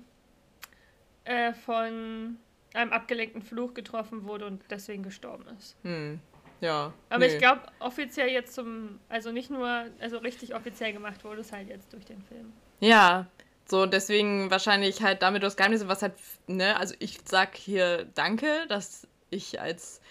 [1.23, 2.38] äh, von
[2.73, 5.75] einem abgelenkten Fluch getroffen wurde und deswegen gestorben ist.
[5.83, 6.19] Hm.
[6.62, 6.93] Ja.
[7.10, 7.33] Aber nee.
[7.33, 11.69] ich glaube, offiziell jetzt zum, also nicht nur, also richtig offiziell gemacht wurde es halt
[11.69, 12.51] jetzt durch den Film.
[12.79, 13.27] Ja,
[13.65, 16.13] so, deswegen wahrscheinlich halt damit das Geheimnis, was halt,
[16.47, 20.01] ne, also ich sag hier Danke, dass ich als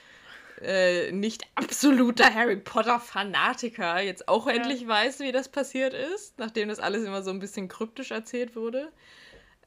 [0.61, 4.55] äh, nicht absoluter Harry Potter-Fanatiker jetzt auch ja.
[4.55, 8.57] endlich weiß, wie das passiert ist, nachdem das alles immer so ein bisschen kryptisch erzählt
[8.57, 8.93] wurde.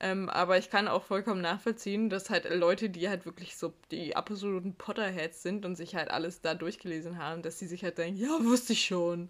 [0.02, 4.16] Ähm, aber ich kann auch vollkommen nachvollziehen, dass halt Leute, die halt wirklich so die
[4.16, 8.20] absoluten Potterheads sind und sich halt alles da durchgelesen haben, dass sie sich halt denken,
[8.20, 9.30] ja, wusste ich schon.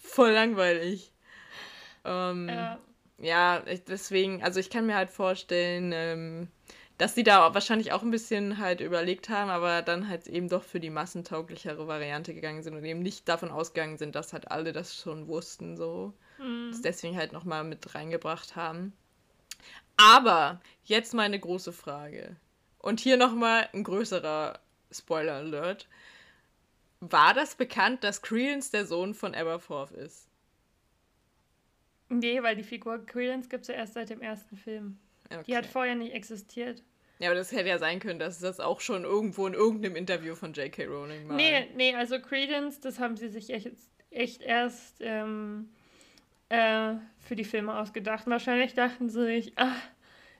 [0.00, 1.12] Voll langweilig.
[2.04, 2.78] Ähm, ja
[3.22, 6.48] ja, deswegen, also ich kann mir halt vorstellen, ähm,
[6.98, 10.64] dass die da wahrscheinlich auch ein bisschen halt überlegt haben, aber dann halt eben doch
[10.64, 14.72] für die massentauglichere Variante gegangen sind und eben nicht davon ausgegangen sind, dass halt alle
[14.72, 16.12] das schon wussten, so.
[16.38, 16.70] Mhm.
[16.70, 18.92] Das deswegen halt nochmal mit reingebracht haben.
[19.96, 22.36] Aber jetzt meine große Frage.
[22.78, 24.58] Und hier nochmal ein größerer
[24.90, 25.88] Spoiler-Alert.
[27.00, 30.28] War das bekannt, dass Credence der Sohn von Aberforth ist?
[32.08, 34.98] Nee, weil die Figur Credence gibt es ja erst seit dem ersten Film.
[35.30, 35.42] Okay.
[35.46, 36.82] Die hat vorher nicht existiert.
[37.18, 40.34] Ja, aber das hätte ja sein können, dass das auch schon irgendwo in irgendeinem Interview
[40.34, 40.86] von J.K.
[40.86, 41.36] Rowling war.
[41.36, 43.70] Nee, nee, also Credence, das haben sie sich echt,
[44.10, 45.70] echt erst ähm,
[46.52, 48.24] äh, für die Filme ausgedacht.
[48.26, 49.76] Wahrscheinlich dachten sie sich, ach,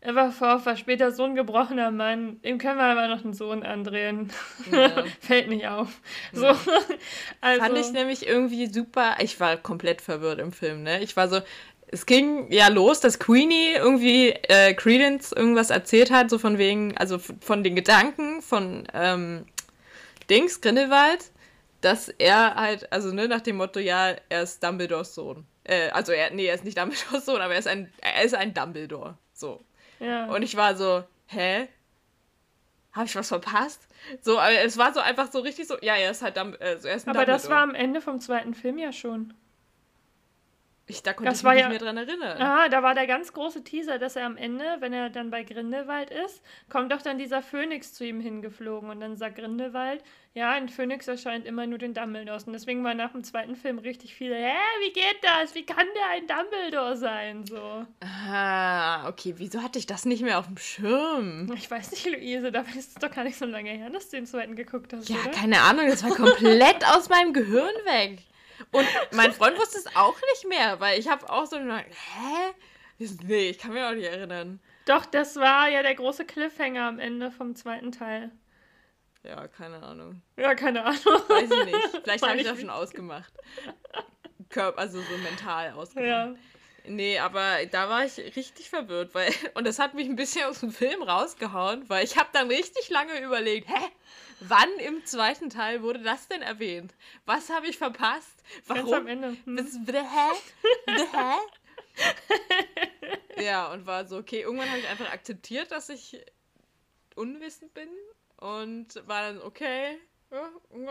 [0.03, 3.63] er war war später so ein gebrochener Mann, dem können wir aber noch einen Sohn
[3.63, 4.31] andrehen.
[4.71, 5.05] Ja.
[5.21, 6.01] Fällt nicht auf.
[6.33, 6.47] So,
[7.41, 7.63] also.
[7.65, 9.17] Fand ich nämlich irgendwie super.
[9.21, 11.01] Ich war komplett verwirrt im Film, ne?
[11.03, 11.41] Ich war so,
[11.87, 16.97] es ging ja los, dass Queenie irgendwie äh, Credence irgendwas erzählt hat, so von wegen,
[16.99, 19.47] also von den Gedanken von ähm,
[20.29, 21.31] Dings, Grindelwald,
[21.81, 25.47] dass er halt, also ne, nach dem Motto, ja, er ist Dumbledores Sohn.
[25.65, 28.35] Äh, also er, nee, er ist nicht Dumbledores Sohn, aber er ist ein, er ist
[28.35, 29.17] ein Dumbledore.
[29.33, 29.65] So.
[30.01, 30.27] Ja.
[30.27, 31.69] Und ich war so, hä?
[32.93, 33.87] Habe ich was verpasst?
[34.21, 36.89] So, aber es war so einfach so richtig so, ja, er ist halt dann, also
[36.89, 37.27] er ist ein Aber Dumbledore.
[37.27, 39.33] das war am Ende vom zweiten Film ja schon.
[40.87, 42.43] Ich, da konnte das ich mich ja, nicht mehr dran erinnern.
[42.43, 45.45] Ah, da war der ganz große Teaser, dass er am Ende, wenn er dann bei
[45.45, 48.91] Grindelwald ist, kommt doch dann dieser Phönix zu ihm hingeflogen.
[48.91, 50.03] Und dann sagt Grindelwald,
[50.35, 52.45] ja, ein Phönix erscheint immer nur den Dumbledores.
[52.45, 55.55] Und deswegen war nach dem zweiten Film richtig viele, hä, wie geht das?
[55.55, 57.47] Wie kann der ein Dumbledore sein?
[57.47, 57.87] So.
[58.01, 61.53] Ah, okay, wieso hatte ich das nicht mehr auf dem Schirm?
[61.55, 64.17] Ich weiß nicht, Luise, da ist es doch gar nicht so lange her, dass du
[64.17, 65.09] den zweiten geguckt hast.
[65.09, 65.31] Ja, oder?
[65.31, 68.19] keine Ahnung, das war komplett aus meinem Gehirn weg.
[68.71, 72.55] Und mein Freund wusste es auch nicht mehr, weil ich habe auch so gedacht, hä?
[73.25, 74.61] Nee, ich kann mich auch nicht erinnern.
[74.87, 78.31] Doch, das war ja der große Cliffhanger am Ende vom zweiten Teil.
[79.25, 80.23] Ja, keine Ahnung.
[80.37, 81.23] Ja, keine Ahnung.
[81.29, 81.79] Weiß ich nicht.
[82.03, 83.33] Vielleicht habe ich das schon ausgemacht.
[84.49, 86.09] Körper, also so mental ausgemacht.
[86.09, 86.35] Ja.
[86.85, 90.61] Nee, aber da war ich richtig verwirrt, weil und das hat mich ein bisschen aus
[90.61, 93.89] dem Film rausgehauen, weil ich habe dann richtig lange überlegt, hä,
[94.49, 96.95] wann im zweiten Teil wurde das denn erwähnt?
[97.25, 98.43] Was habe ich verpasst?
[98.67, 98.91] Warum?
[98.91, 99.37] Ganz am Ende.
[99.45, 99.59] Hm.
[101.13, 101.37] Hä?
[103.43, 106.21] ja, und war so, okay, irgendwann habe ich einfach akzeptiert, dass ich
[107.15, 107.89] unwissend bin
[108.37, 109.99] und war dann okay,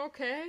[0.06, 0.44] okay.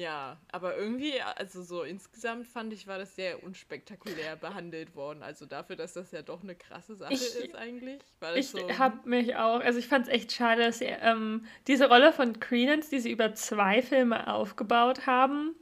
[0.00, 5.22] Ja, aber irgendwie, also so insgesamt fand ich, war das sehr unspektakulär behandelt worden.
[5.22, 8.00] Also dafür, dass das ja doch eine krasse Sache ich, ist eigentlich.
[8.34, 11.88] ich so habe mich auch, also ich fand es echt schade, dass sie ähm, diese
[11.88, 15.54] Rolle von Credence, die sie über zwei Filme aufgebaut haben,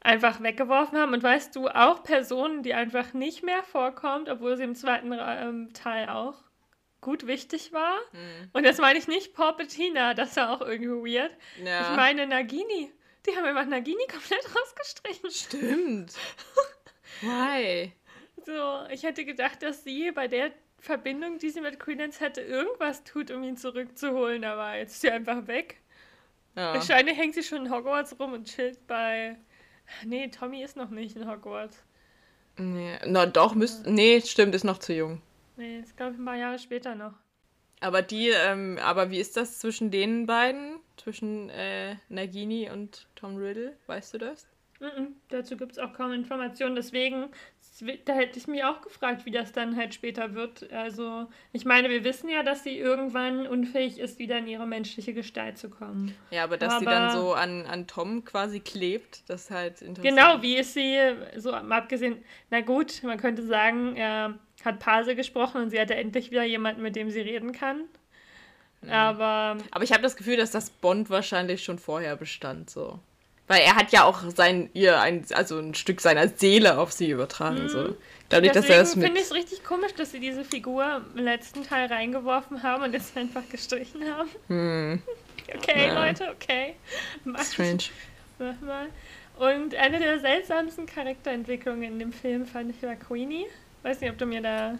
[0.00, 1.12] einfach weggeworfen haben.
[1.12, 5.74] Und weißt du, auch Personen, die einfach nicht mehr vorkommt, obwohl sie im zweiten ähm,
[5.74, 6.38] Teil auch
[7.02, 7.98] gut wichtig war.
[8.12, 8.50] Mhm.
[8.54, 11.36] Und das meine ich nicht Paul Bettina, das war auch irgendwie weird.
[11.62, 11.82] Ja.
[11.82, 12.90] Ich meine Nagini.
[13.26, 15.30] Die haben einfach Nagini komplett rausgestrichen.
[15.30, 16.14] Stimmt.
[17.20, 17.92] Why?
[18.46, 23.04] So, ich hätte gedacht, dass sie bei der Verbindung, die sie mit Credence hätte, irgendwas
[23.04, 25.76] tut, um ihn zurückzuholen, aber jetzt ist sie einfach weg.
[26.56, 26.74] Ja.
[26.74, 29.36] Wahrscheinlich hängt sie schon in Hogwarts rum und chillt bei.
[30.04, 31.82] Nee, Tommy ist noch nicht in Hogwarts.
[32.56, 33.86] Nee, na doch, müsst.
[33.86, 35.20] Nee, stimmt, ist noch zu jung.
[35.56, 37.14] Nee, ist glaube ich ein paar Jahre später noch.
[37.80, 40.78] Aber die, ähm, aber wie ist das zwischen den beiden?
[41.00, 43.74] Zwischen äh, Nagini und Tom Riddle?
[43.86, 44.46] Weißt du das?
[44.80, 46.74] Mm -mm, dazu gibt es auch kaum Informationen.
[46.74, 47.28] Deswegen,
[48.04, 50.70] da hätte ich mich auch gefragt, wie das dann halt später wird.
[50.72, 55.14] Also, ich meine, wir wissen ja, dass sie irgendwann unfähig ist, wieder in ihre menschliche
[55.14, 56.14] Gestalt zu kommen.
[56.30, 59.80] Ja, aber dass aber, sie dann so an, an Tom quasi klebt, das ist halt
[59.80, 60.16] interessant.
[60.16, 60.98] Genau, wie ist sie,
[61.36, 66.30] so abgesehen, na gut, man könnte sagen, er hat Pase gesprochen und sie hatte endlich
[66.30, 67.84] wieder jemanden, mit dem sie reden kann.
[68.82, 68.90] Mhm.
[68.90, 69.56] Aber.
[69.70, 72.98] Aber ich habe das Gefühl, dass das Bond wahrscheinlich schon vorher bestand, so.
[73.46, 77.10] Weil er hat ja auch sein, ihr ein, also ein Stück seiner Seele auf sie
[77.10, 77.64] übertragen.
[77.64, 77.68] Mhm.
[77.68, 77.96] So.
[78.28, 81.64] Dadurch, Deswegen dass er finde ich es richtig komisch, dass sie diese Figur im letzten
[81.64, 84.28] Teil reingeworfen haben und es einfach gestrichen haben.
[84.48, 85.02] Mhm.
[85.52, 86.06] Okay, ja.
[86.06, 86.76] Leute, okay.
[87.24, 87.84] Mach, Strange.
[88.38, 88.86] Mach mal.
[89.36, 93.46] Und eine der seltsamsten Charakterentwicklungen in dem Film fand ich war Queenie.
[93.82, 94.78] Weiß nicht, ob du mir da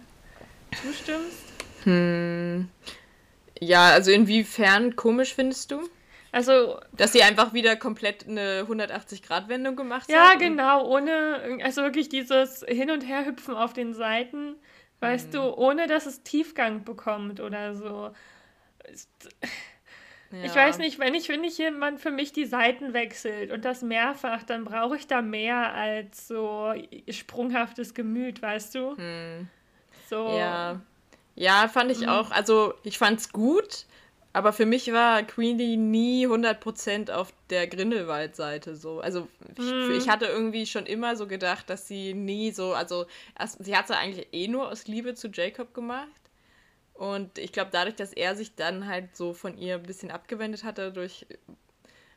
[0.81, 1.43] zustimmst.
[1.83, 2.69] Hm.
[3.61, 5.89] Ja, also inwiefern komisch findest du?
[6.33, 6.81] Also.
[6.93, 10.33] Dass sie einfach wieder komplett eine 180-Grad-Wendung gemacht ja, hat?
[10.35, 14.57] Ja, genau, ohne, also wirklich dieses Hin- und Herhüpfen auf den Seiten,
[15.01, 15.33] weißt hm.
[15.33, 18.13] du, ohne dass es Tiefgang bekommt oder so.
[20.33, 20.45] Ja.
[20.45, 23.83] Ich weiß nicht, wenn ich, wenn ich jemand für mich die Seiten wechselt und das
[23.83, 26.73] mehrfach, dann brauche ich da mehr als so
[27.09, 28.97] sprunghaftes Gemüt, weißt du?
[28.97, 29.49] Hm.
[30.09, 30.39] So.
[30.39, 30.81] Ja.
[31.35, 32.09] Ja, fand ich hm.
[32.09, 32.31] auch.
[32.31, 33.87] Also, ich fand's gut,
[34.33, 39.01] aber für mich war Queenie nie 100% auf der Grindelwald-Seite so.
[39.01, 39.91] Also ich, hm.
[39.91, 43.07] ich, hatte irgendwie schon immer so gedacht, dass sie nie so, also
[43.39, 46.09] erst, sie hat es eigentlich eh nur aus Liebe zu Jacob gemacht.
[46.95, 50.65] Und ich glaube, dadurch, dass er sich dann halt so von ihr ein bisschen abgewendet
[50.65, 51.27] hatte, dadurch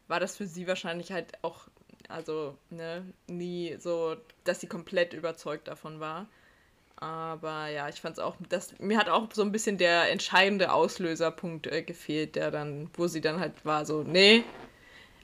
[0.08, 1.68] war das für sie wahrscheinlich halt auch,
[2.10, 6.28] also, ne, nie so, dass sie komplett überzeugt davon war.
[7.04, 10.72] Aber ja, ich fand es auch, das, mir hat auch so ein bisschen der entscheidende
[10.72, 14.46] Auslöserpunkt äh, gefehlt, der dann, wo sie dann halt war, so, nee,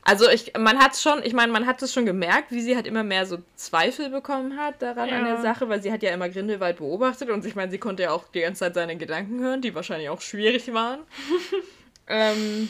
[0.01, 2.75] also ich, man hat es schon, ich meine, man hat es schon gemerkt, wie sie
[2.75, 5.19] halt immer mehr so Zweifel bekommen hat daran ja.
[5.19, 8.03] an der Sache, weil sie hat ja immer Grindelwald beobachtet und ich meine, sie konnte
[8.03, 10.99] ja auch die ganze Zeit seine Gedanken hören, die wahrscheinlich auch schwierig waren.
[12.07, 12.69] ähm,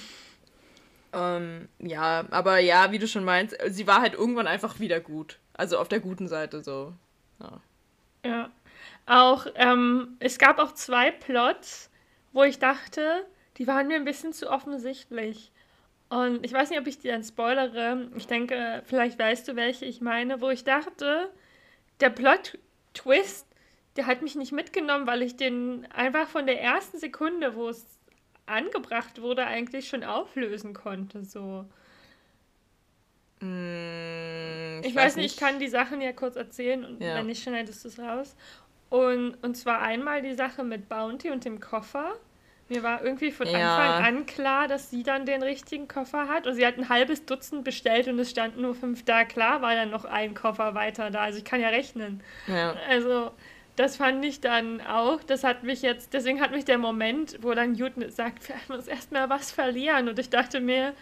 [1.14, 5.40] ähm, ja, aber ja, wie du schon meinst, sie war halt irgendwann einfach wieder gut.
[5.54, 6.94] Also auf der guten Seite so.
[7.40, 7.62] Ja.
[8.24, 8.50] ja.
[9.10, 11.90] Auch, ähm, es gab auch zwei Plots,
[12.32, 13.26] wo ich dachte,
[13.58, 15.52] die waren mir ein bisschen zu offensichtlich.
[16.10, 18.08] Und ich weiß nicht, ob ich dir dann spoilere.
[18.16, 21.32] Ich denke, vielleicht weißt du, welche ich meine, wo ich dachte,
[22.00, 23.48] der Plot-Twist,
[23.96, 27.88] der hat mich nicht mitgenommen, weil ich den einfach von der ersten Sekunde, wo es
[28.46, 31.24] angebracht wurde, eigentlich schon auflösen konnte.
[31.24, 31.66] So.
[33.40, 37.16] Mm, ich, ich, weiß nicht, ich kann die Sachen ja kurz erzählen und ja.
[37.16, 38.36] wenn nicht, schneidest du es raus.
[38.90, 42.16] Und, und zwar einmal die Sache mit Bounty und dem Koffer.
[42.70, 43.78] Mir war irgendwie von ja.
[43.78, 46.46] Anfang an klar, dass sie dann den richtigen Koffer hat.
[46.46, 49.26] Und sie hat ein halbes Dutzend bestellt und es standen nur fünf da.
[49.26, 51.22] Klar war dann noch ein Koffer weiter da.
[51.22, 52.22] Also ich kann ja rechnen.
[52.48, 52.76] Ja.
[52.88, 53.32] Also
[53.76, 55.24] das fand ich dann auch.
[55.24, 58.90] Das hat mich jetzt, deswegen hat mich der Moment, wo dann Newton sagt, wir müssen
[58.90, 60.08] erstmal was verlieren.
[60.08, 60.94] Und ich dachte mir,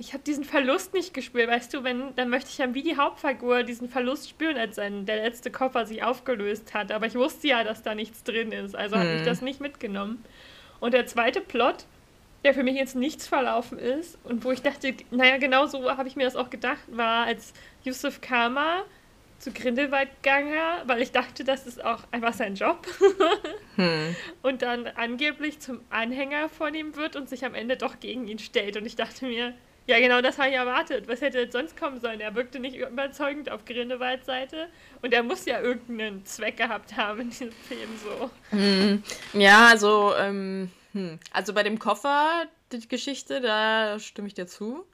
[0.00, 2.96] ich habe diesen Verlust nicht gespürt, weißt du, wenn, dann möchte ich ja wie die
[2.96, 6.92] Hauptfigur diesen Verlust spüren, als sein, der letzte Koffer sich aufgelöst hat.
[6.92, 9.02] Aber ich wusste ja, dass da nichts drin ist, also hm.
[9.02, 10.24] habe ich das nicht mitgenommen.
[10.78, 11.86] Und der zweite Plot,
[12.44, 16.06] der für mich jetzt nichts verlaufen ist und wo ich dachte, naja, genau so habe
[16.06, 18.84] ich mir das auch gedacht, war, als Yusuf Kama
[19.40, 20.54] zu Grindelwald gegangen,
[20.86, 22.86] weil ich dachte, das ist auch einfach sein Job.
[23.76, 24.14] hm.
[24.42, 28.38] Und dann angeblich zum Anhänger von ihm wird und sich am Ende doch gegen ihn
[28.38, 28.76] stellt.
[28.76, 29.54] Und ich dachte mir,
[29.88, 31.08] ja, genau das habe ich erwartet.
[31.08, 32.20] Was hätte sonst kommen sollen?
[32.20, 34.68] Er wirkte nicht überzeugend auf Grindelwalds Seite
[35.02, 38.30] und er muss ja irgendeinen Zweck gehabt haben in diesem Film so.
[38.50, 39.02] Hm.
[39.32, 41.18] Ja, also, ähm, hm.
[41.32, 44.86] also bei dem Koffer, die Geschichte, da stimme ich dir zu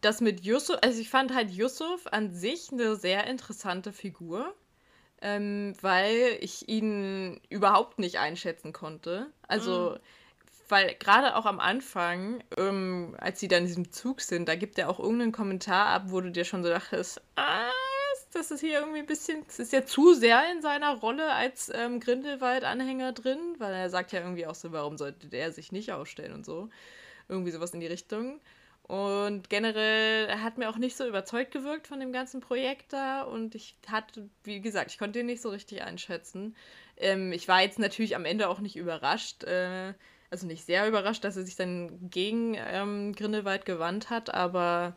[0.00, 4.54] das mit Yusuf, also ich fand halt Yusuf an sich eine sehr interessante Figur,
[5.20, 9.26] ähm, weil ich ihn überhaupt nicht einschätzen konnte.
[9.46, 9.98] Also, mhm.
[10.68, 14.78] Weil gerade auch am Anfang, ähm, als sie dann in diesem Zug sind, da gibt
[14.78, 17.70] er auch irgendeinen Kommentar ab, wo du dir schon so dachtest, ah,
[18.32, 21.70] das ist hier irgendwie ein bisschen, das ist ja zu sehr in seiner Rolle als
[21.74, 25.92] ähm, Grindelwald-Anhänger drin, weil er sagt ja irgendwie auch so, warum sollte der sich nicht
[25.92, 26.68] ausstellen und so.
[27.28, 28.40] Irgendwie sowas in die Richtung.
[28.82, 33.22] Und generell hat mir auch nicht so überzeugt gewirkt von dem ganzen Projekt da.
[33.22, 36.56] Und ich hatte, wie gesagt, ich konnte ihn nicht so richtig einschätzen.
[36.96, 39.92] Ähm, ich war jetzt natürlich am Ende auch nicht überrascht, äh,
[40.30, 44.96] also nicht sehr überrascht, dass er sich dann gegen ähm, Grindelwald gewandt hat, aber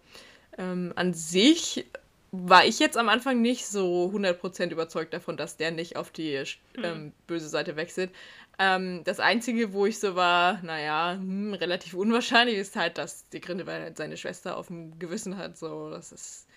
[0.57, 1.85] ähm, an sich
[2.31, 6.41] war ich jetzt am Anfang nicht so 100% überzeugt davon, dass der nicht auf die
[6.77, 7.11] mhm.
[7.27, 8.11] böse Seite wechselt.
[8.57, 13.41] Ähm, das Einzige, wo ich so war, naja, hm, relativ unwahrscheinlich, ist halt, dass die
[13.41, 15.57] Grindelwald halt seine Schwester auf dem Gewissen hat.
[15.57, 16.47] So, das ist,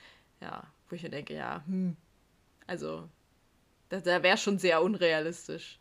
[0.41, 1.97] ja, wo ich mir denke, ja, hm,
[2.67, 3.09] also,
[3.89, 5.79] da, da wäre schon sehr unrealistisch.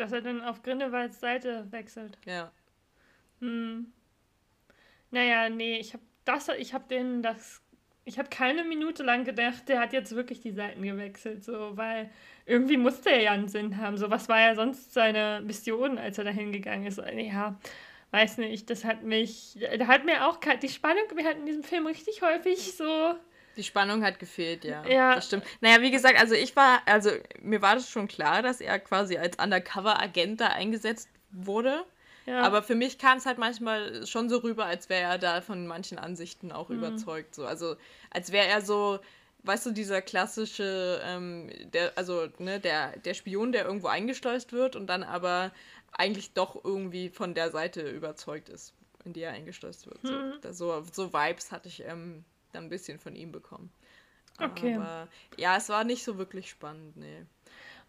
[0.00, 2.18] Dass er dann auf Grindelwalds Seite wechselt.
[2.24, 2.50] Ja.
[3.40, 3.92] Hm.
[5.10, 7.62] Naja, nee, ich habe das, ich habe den das
[8.04, 12.10] ich habe keine Minute lang gedacht, der hat jetzt wirklich die Seiten gewechselt, so, weil
[12.46, 13.96] irgendwie musste er ja einen Sinn haben.
[13.98, 17.00] So, was war ja sonst seine Mission, als er da hingegangen ist?
[17.16, 17.58] Ja,
[18.10, 21.62] weiß nicht, das hat mich, da hat mir auch die Spannung, wir hatten in diesem
[21.62, 23.14] Film richtig häufig so.
[23.60, 24.82] Die Spannung hat gefehlt, ja.
[24.86, 25.16] Ja.
[25.16, 25.44] Das stimmt.
[25.60, 27.10] Naja, wie gesagt, also ich war, also
[27.42, 31.84] mir war das schon klar, dass er quasi als Undercover-Agent da eingesetzt wurde.
[32.24, 32.40] Ja.
[32.40, 35.66] Aber für mich kam es halt manchmal schon so rüber, als wäre er da von
[35.66, 36.78] manchen Ansichten auch mhm.
[36.78, 37.34] überzeugt.
[37.34, 37.44] So.
[37.44, 37.76] Also
[38.08, 38.98] als wäre er so,
[39.42, 44.74] weißt du, dieser klassische, ähm, der, also ne, der, der Spion, der irgendwo eingeschleust wird
[44.74, 45.52] und dann aber
[45.92, 48.72] eigentlich doch irgendwie von der Seite überzeugt ist,
[49.04, 50.02] in die er eingeschleust wird.
[50.02, 50.32] Mhm.
[50.50, 53.72] So, so, Vibes hatte ich ähm, dann ein bisschen von ihm bekommen.
[54.38, 54.74] Okay.
[54.74, 57.24] Aber ja, es war nicht so wirklich spannend, nee.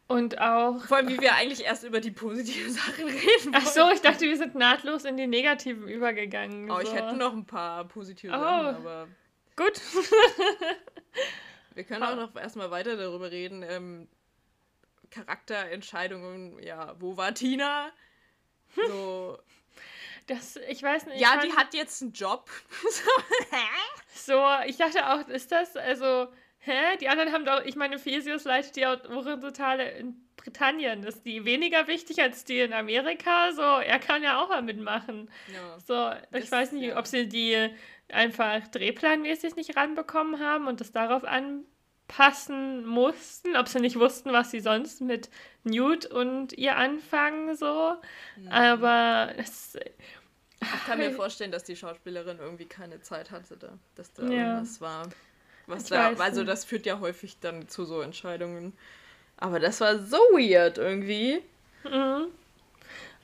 [0.07, 0.83] Und auch.
[0.85, 3.53] Vor allem, wie wir eigentlich erst über die positiven Sachen reden.
[3.53, 6.69] Ach so, ich dachte, wir sind nahtlos in die negativen übergegangen.
[6.69, 6.81] Oh, so.
[6.81, 8.39] ich hätte noch ein paar positive oh.
[8.39, 9.07] Sachen, aber.
[9.55, 9.79] Gut.
[11.75, 13.63] wir können auch noch erstmal weiter darüber reden.
[13.63, 14.07] Ähm,
[15.11, 17.91] Charakterentscheidungen, ja, wo war Tina?
[18.75, 19.37] So.
[20.31, 21.19] Das, ich weiß nicht.
[21.19, 22.49] Ja, die hat jetzt einen Job.
[24.13, 26.95] so, ich dachte auch, ist das, also hä?
[27.01, 31.03] Die anderen haben doch, ich meine, Fesius leitet die Horizontale in Britannien.
[31.03, 33.51] Ist die weniger wichtig als die in Amerika?
[33.51, 35.29] So, er kann ja auch mal mitmachen.
[35.53, 36.97] Ja, so, ich das, weiß nicht, ja.
[36.97, 37.69] ob sie die
[38.07, 44.51] einfach drehplanmäßig nicht ranbekommen haben und das darauf anpassen mussten, ob sie nicht wussten, was
[44.51, 45.29] sie sonst mit
[45.65, 47.95] Newt und ihr anfangen, so.
[48.37, 48.47] Mhm.
[48.47, 49.77] Aber es.
[50.61, 54.29] Ich kann mir vorstellen, dass die Schauspielerin irgendwie keine Zeit hatte, da, dass da ja.
[54.29, 55.09] irgendwas war.
[55.67, 58.73] Was da, also das führt ja häufig dann zu so Entscheidungen.
[59.37, 61.41] Aber das war so weird irgendwie.
[61.83, 62.27] Mhm.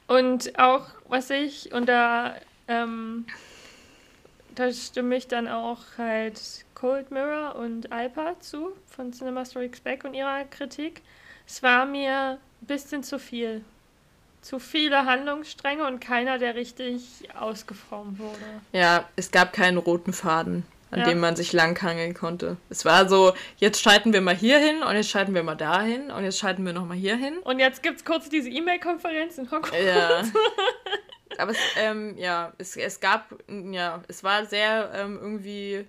[0.07, 2.35] Und auch, was ich, und da,
[2.67, 3.25] ähm,
[4.55, 10.05] da stimme ich dann auch halt Cold Mirror und Alpa zu von Cinema Strikes Back
[10.05, 11.01] und ihrer Kritik.
[11.45, 13.63] Es war mir ein bisschen zu viel.
[14.47, 18.61] Zu viele Handlungsstränge und keiner, der richtig ausgeformt wurde.
[18.71, 21.05] Ja, es gab keinen roten Faden an ja.
[21.05, 22.55] dem man sich langhangeln konnte.
[22.69, 26.11] Es war so, jetzt schalten wir mal hier hin und jetzt schalten wir mal dahin
[26.11, 27.39] und jetzt schalten wir noch mal hier hin.
[27.39, 29.83] Und jetzt gibt es kurz diese E-Mail-Konferenz in Hogwarts.
[29.85, 30.23] Ja.
[31.39, 35.85] Aber es, ähm, ja, es, es gab, ja, es war sehr ähm, irgendwie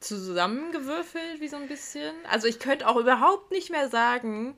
[0.00, 2.12] zusammengewürfelt, wie so ein bisschen.
[2.28, 4.56] Also ich könnte auch überhaupt nicht mehr sagen,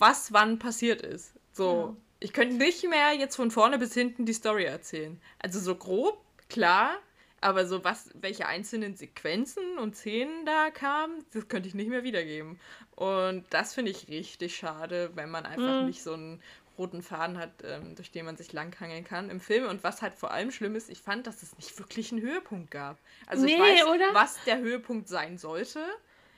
[0.00, 1.32] was wann passiert ist.
[1.52, 2.05] So, ja.
[2.26, 5.20] Ich könnte nicht mehr jetzt von vorne bis hinten die Story erzählen.
[5.38, 6.96] Also so grob, klar,
[7.40, 12.02] aber so was, welche einzelnen Sequenzen und Szenen da kamen, das könnte ich nicht mehr
[12.02, 12.58] wiedergeben.
[12.96, 15.86] Und das finde ich richtig schade, wenn man einfach mm.
[15.86, 16.42] nicht so einen
[16.76, 19.68] roten Faden hat, ähm, durch den man sich langhangeln kann im Film.
[19.68, 22.72] Und was halt vor allem schlimm ist, ich fand, dass es nicht wirklich einen Höhepunkt
[22.72, 22.98] gab.
[23.28, 24.14] Also nee, ich weiß, oder?
[24.14, 25.78] was der Höhepunkt sein sollte.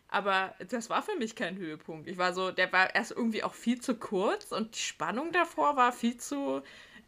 [0.09, 2.09] Aber das war für mich kein Höhepunkt.
[2.09, 5.77] Ich war so, der war erst irgendwie auch viel zu kurz und die Spannung davor
[5.77, 6.63] war viel zu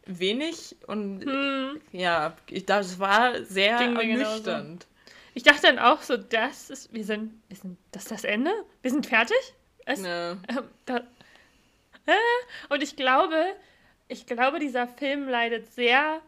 [0.05, 1.81] wenig und hm.
[1.91, 4.87] ja, ich, das war sehr ernüchternd.
[5.33, 8.51] Ich dachte dann auch so, das ist, wir sind, wir sind, das ist das Ende?
[8.81, 9.37] Wir sind fertig?
[9.85, 10.33] Es, ja.
[10.33, 10.35] äh,
[10.85, 10.97] da,
[12.05, 12.13] äh,
[12.69, 13.45] und ich glaube,
[14.07, 16.21] ich glaube, dieser Film leidet sehr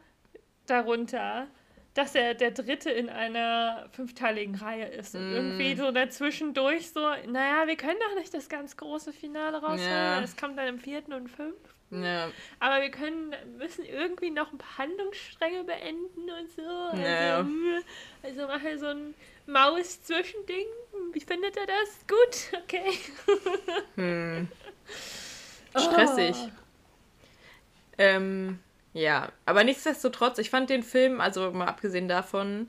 [0.65, 1.47] darunter,
[1.93, 5.15] dass er der dritte in einer fünfteiligen Reihe ist.
[5.15, 5.35] Und mm.
[5.35, 9.79] irgendwie so dazwischendurch so, naja, wir können doch nicht das ganz große Finale rausholen.
[9.79, 10.21] Ja.
[10.21, 12.03] Es kommt dann im vierten und fünften.
[12.03, 12.31] Ja.
[12.59, 16.97] Aber wir können, müssen irgendwie noch ein paar Handlungsstränge beenden und so.
[16.99, 17.37] Ja.
[18.23, 19.13] Also, also mache so ein
[19.45, 20.65] Maus-Zwischending.
[21.11, 22.07] Wie findet er das?
[22.07, 22.91] Gut, okay.
[23.95, 24.47] hm.
[25.75, 26.35] Stressig.
[26.35, 26.49] Oh.
[27.99, 28.59] Ähm,
[28.93, 32.67] ja, aber nichtsdestotrotz, ich fand den Film, also mal abgesehen davon,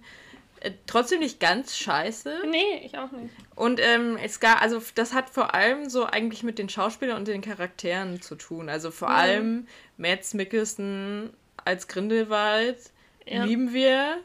[0.60, 2.44] äh, trotzdem nicht ganz scheiße.
[2.50, 3.34] Nee, ich auch nicht.
[3.54, 7.28] Und ähm, es gab, also das hat vor allem so eigentlich mit den Schauspielern und
[7.28, 8.70] den Charakteren zu tun.
[8.70, 9.14] Also vor mhm.
[9.14, 9.68] allem
[9.98, 11.30] Mads Mikkelsen
[11.64, 12.78] als Grindelwald
[13.26, 13.44] ja.
[13.44, 14.16] lieben wir.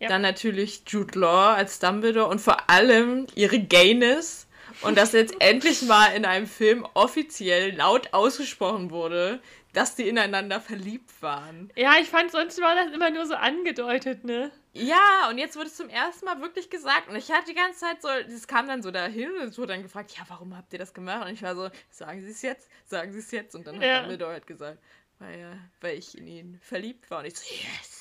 [0.00, 0.08] Ja.
[0.08, 4.46] Dann natürlich Jude Law als Dumbledore und vor allem ihre Gayness.
[4.82, 9.40] Und dass jetzt endlich mal in einem Film offiziell laut ausgesprochen wurde,
[9.78, 11.72] dass die ineinander verliebt waren.
[11.76, 14.50] Ja, ich fand, sonst war das immer nur so angedeutet, ne?
[14.72, 17.08] Ja, und jetzt wurde es zum ersten Mal wirklich gesagt.
[17.08, 19.74] Und ich hatte die ganze Zeit so, es kam dann so dahin und es wurde
[19.74, 21.28] dann gefragt, ja, warum habt ihr das gemacht?
[21.28, 23.54] Und ich war so, sagen Sie es jetzt, sagen Sie es jetzt.
[23.54, 24.00] Und dann hat ja.
[24.00, 24.82] Dumbledore halt gesagt,
[25.20, 27.20] weil, ja, weil ich in ihn verliebt war.
[27.20, 27.97] Und ich so, yes.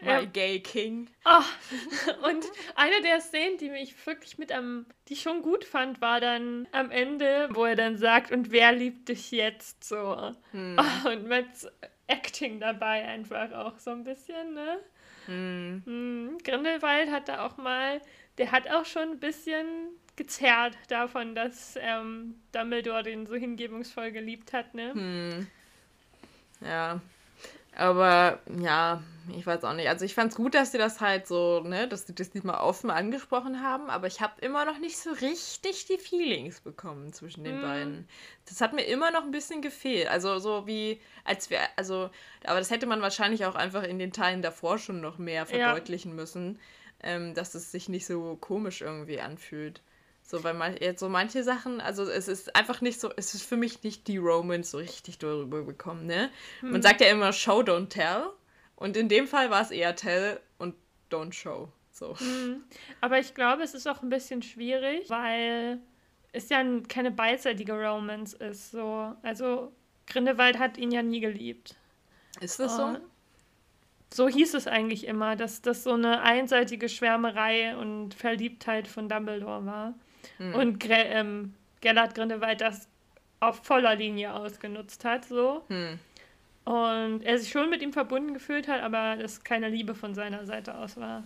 [0.00, 0.24] My ja.
[0.24, 1.08] Gay King.
[1.24, 1.42] Oh.
[2.28, 6.20] Und eine der Szenen, die mich wirklich mit am, die ich schon gut fand, war
[6.20, 10.32] dann am Ende, wo er dann sagt, und wer liebt dich jetzt so?
[10.50, 10.76] Hm.
[10.78, 11.46] Oh, und mit
[12.06, 14.80] Acting dabei einfach auch so ein bisschen, ne?
[15.26, 15.82] Hm.
[15.86, 16.38] Hm.
[16.44, 18.00] Grindelwald hat da auch mal,
[18.38, 19.66] der hat auch schon ein bisschen
[20.16, 24.92] gezerrt davon, dass ähm, Dumbledore den so hingebungsvoll geliebt hat, ne?
[24.92, 25.46] Hm.
[26.60, 27.00] Ja,
[27.76, 29.02] aber ja,
[29.36, 29.88] ich weiß auch nicht.
[29.88, 32.60] Also ich fand es gut, dass sie das halt so, ne, dass sie das diesmal
[32.60, 37.44] offen angesprochen haben, aber ich habe immer noch nicht so richtig die Feelings bekommen zwischen
[37.44, 37.62] den mm.
[37.62, 38.08] beiden.
[38.46, 40.08] Das hat mir immer noch ein bisschen gefehlt.
[40.08, 42.10] Also so wie, als wir, also,
[42.44, 46.12] aber das hätte man wahrscheinlich auch einfach in den Teilen davor schon noch mehr verdeutlichen
[46.12, 46.16] ja.
[46.16, 46.58] müssen,
[47.02, 49.80] ähm, dass es sich nicht so komisch irgendwie anfühlt.
[50.26, 53.42] So, weil man jetzt so manche Sachen, also es ist einfach nicht so, es ist
[53.42, 56.30] für mich nicht die Romance so richtig darüber bekommen, ne?
[56.60, 56.72] Hm.
[56.72, 58.30] Man sagt ja immer Show, don't tell.
[58.84, 60.74] Und in dem Fall war es eher tell und
[61.10, 61.70] don't show.
[61.90, 62.18] So.
[62.18, 62.64] Hm.
[63.00, 65.78] Aber ich glaube, es ist auch ein bisschen schwierig, weil
[66.32, 68.72] es ja keine beidseitige Romance ist.
[68.72, 69.14] So.
[69.22, 69.72] Also
[70.06, 71.76] Grindelwald hat ihn ja nie geliebt.
[72.42, 72.98] Ist das so?
[74.12, 79.64] So hieß es eigentlich immer, dass das so eine einseitige Schwärmerei und Verliebtheit von Dumbledore
[79.64, 79.94] war.
[80.38, 80.54] Mhm.
[80.56, 82.86] Und Gre ähm, Gellert Grindelwald das
[83.40, 85.64] auf voller Linie ausgenutzt hat, so.
[85.70, 85.98] Mhm.
[86.64, 90.46] Und er sich schon mit ihm verbunden gefühlt hat, aber es keine Liebe von seiner
[90.46, 91.24] Seite aus war.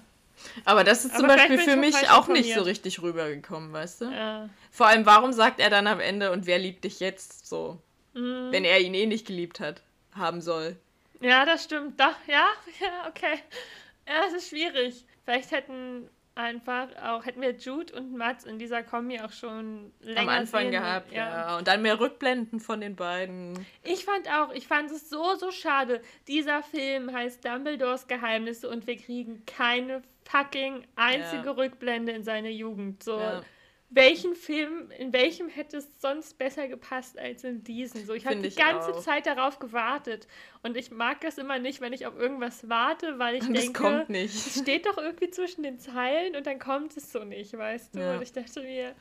[0.65, 4.05] Aber das ist zum aber Beispiel für mich auch nicht so richtig rübergekommen, weißt du?
[4.07, 4.49] Ja.
[4.71, 7.81] Vor allem, warum sagt er dann am Ende, und wer liebt dich jetzt so?
[8.15, 8.49] Mhm.
[8.51, 9.83] Wenn er ihn eh nicht geliebt hat,
[10.13, 10.77] haben soll.
[11.21, 12.01] Ja, das stimmt.
[12.01, 12.47] Doch, ja,
[12.81, 13.41] ja, okay.
[14.07, 15.05] Ja, das ist schwierig.
[15.25, 16.09] Vielleicht hätten
[16.39, 20.63] einfach auch, hätten wir Jude und Mats in dieser Kombi auch schon länger Am Anfang
[20.63, 21.29] sehen, gehabt, ja.
[21.29, 21.59] ja.
[21.59, 23.67] Und dann mehr Rückblenden von den beiden.
[23.83, 26.01] Ich fand auch, ich fand es so, so schade.
[26.29, 31.53] Dieser Film heißt Dumbledores Geheimnisse und wir kriegen keine fucking einzige ja.
[31.53, 33.03] Rückblende in seine Jugend.
[33.03, 33.19] So.
[33.19, 33.43] Ja
[33.91, 38.05] welchen Film, in welchem hätte es sonst besser gepasst als in diesen?
[38.05, 39.01] So, ich habe die ganze auch.
[39.01, 40.27] Zeit darauf gewartet.
[40.63, 43.83] Und ich mag das immer nicht, wenn ich auf irgendwas warte, weil ich und denke,
[43.83, 44.35] kommt nicht.
[44.35, 48.01] es steht doch irgendwie zwischen den Zeilen und dann kommt es so nicht, weißt du?
[48.01, 48.15] Ja.
[48.17, 48.95] Und ich dachte mir,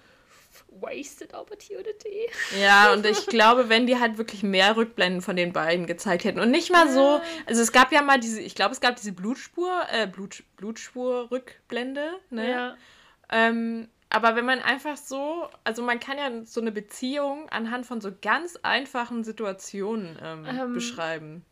[0.80, 2.30] wasted opportunity.
[2.58, 6.40] Ja, und ich glaube, wenn die halt wirklich mehr Rückblenden von den beiden gezeigt hätten
[6.40, 9.12] und nicht mal so, also es gab ja mal diese, ich glaube, es gab diese
[9.12, 12.50] Blutspur, äh, Blut, Blutspur-Rückblende, ne?
[12.50, 12.78] Ja.
[13.30, 18.00] Ähm, aber wenn man einfach so, also man kann ja so eine Beziehung anhand von
[18.00, 21.46] so ganz einfachen Situationen ähm, ähm, beschreiben.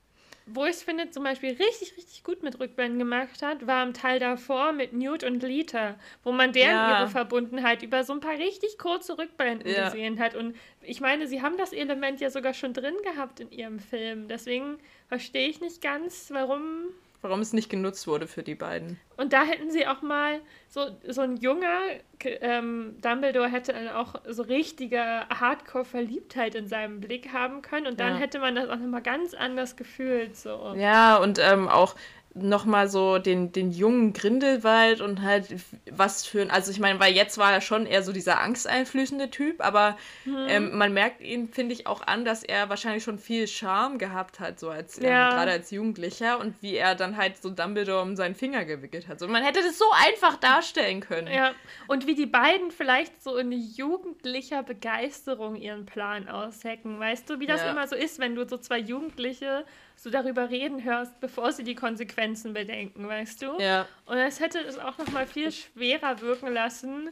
[0.48, 3.94] Wo ich es finde, zum Beispiel richtig, richtig gut mit Rückblenden gemacht hat, war im
[3.94, 7.00] Teil davor mit Newt und Lita, wo man deren ja.
[7.00, 9.86] ihre Verbundenheit über so ein paar richtig kurze Rückblenden ja.
[9.86, 10.36] gesehen hat.
[10.36, 14.28] Und ich meine, sie haben das Element ja sogar schon drin gehabt in ihrem Film.
[14.28, 14.78] Deswegen
[15.08, 16.90] verstehe ich nicht ganz, warum
[17.22, 19.00] warum es nicht genutzt wurde für die beiden.
[19.18, 21.80] Und da hätten sie auch mal so, so ein junger
[22.24, 25.00] ähm, Dumbledore hätte dann auch so richtige
[25.30, 28.20] Hardcore-Verliebtheit in seinem Blick haben können und dann ja.
[28.20, 30.36] hätte man das auch nochmal ganz anders gefühlt.
[30.36, 30.74] So.
[30.78, 31.96] Ja, und ähm, auch
[32.36, 35.56] nochmal so den, den jungen Grindelwald und halt
[35.90, 39.30] was für ein, also ich meine, weil jetzt war er schon eher so dieser angsteinflößende
[39.30, 40.46] Typ, aber mhm.
[40.50, 44.42] ähm, man merkt ihn, finde ich, auch an, dass er wahrscheinlich schon viel Charme gehabt
[44.42, 45.30] hat, so als, ähm, ja.
[45.30, 49.08] ähm, gerade als Jugendlicher und wie er dann halt so Dumbledore um seinen Finger gewickelt
[49.08, 49.20] hat.
[49.20, 51.34] So, man hätte das so einfach darstellen können.
[51.34, 51.54] Ja,
[51.88, 57.48] und wie die beiden vielleicht so in jugendlicher Begeisterung ihren Plan aushacken, weißt du, wie
[57.48, 57.72] das ja.
[57.72, 59.66] immer so ist, wenn du so zwei Jugendliche
[59.96, 63.60] so darüber reden hörst, bevor sie die Konsequenzen bedenken, weißt du?
[63.60, 63.88] Ja.
[64.06, 67.10] Und das hätte es auch noch mal viel schwerer wirken lassen,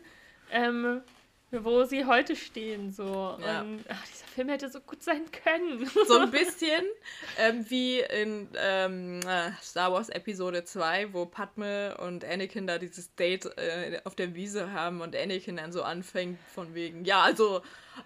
[0.51, 1.01] ähm,
[1.61, 2.91] wo sie heute stehen.
[2.91, 3.37] So.
[3.41, 3.61] Ja.
[3.61, 5.89] Und ach, dieser Film hätte so gut sein können.
[6.07, 6.83] So ein bisschen
[7.37, 13.13] ähm, wie in ähm, äh, Star Wars Episode 2, wo Padme und Anakin da dieses
[13.15, 17.61] Date äh, auf der Wiese haben und Anakin dann so anfängt von wegen, ja, also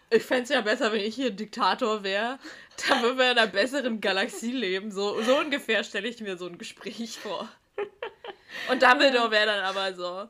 [0.10, 2.40] ich fände es ja besser, wenn ich hier Diktator wäre.
[2.90, 4.92] Dann würden wir in einer besseren Galaxie leben.
[4.92, 7.50] So, so ungefähr stelle ich mir so ein Gespräch vor.
[8.70, 10.28] Und Dumbledore wäre dann aber so,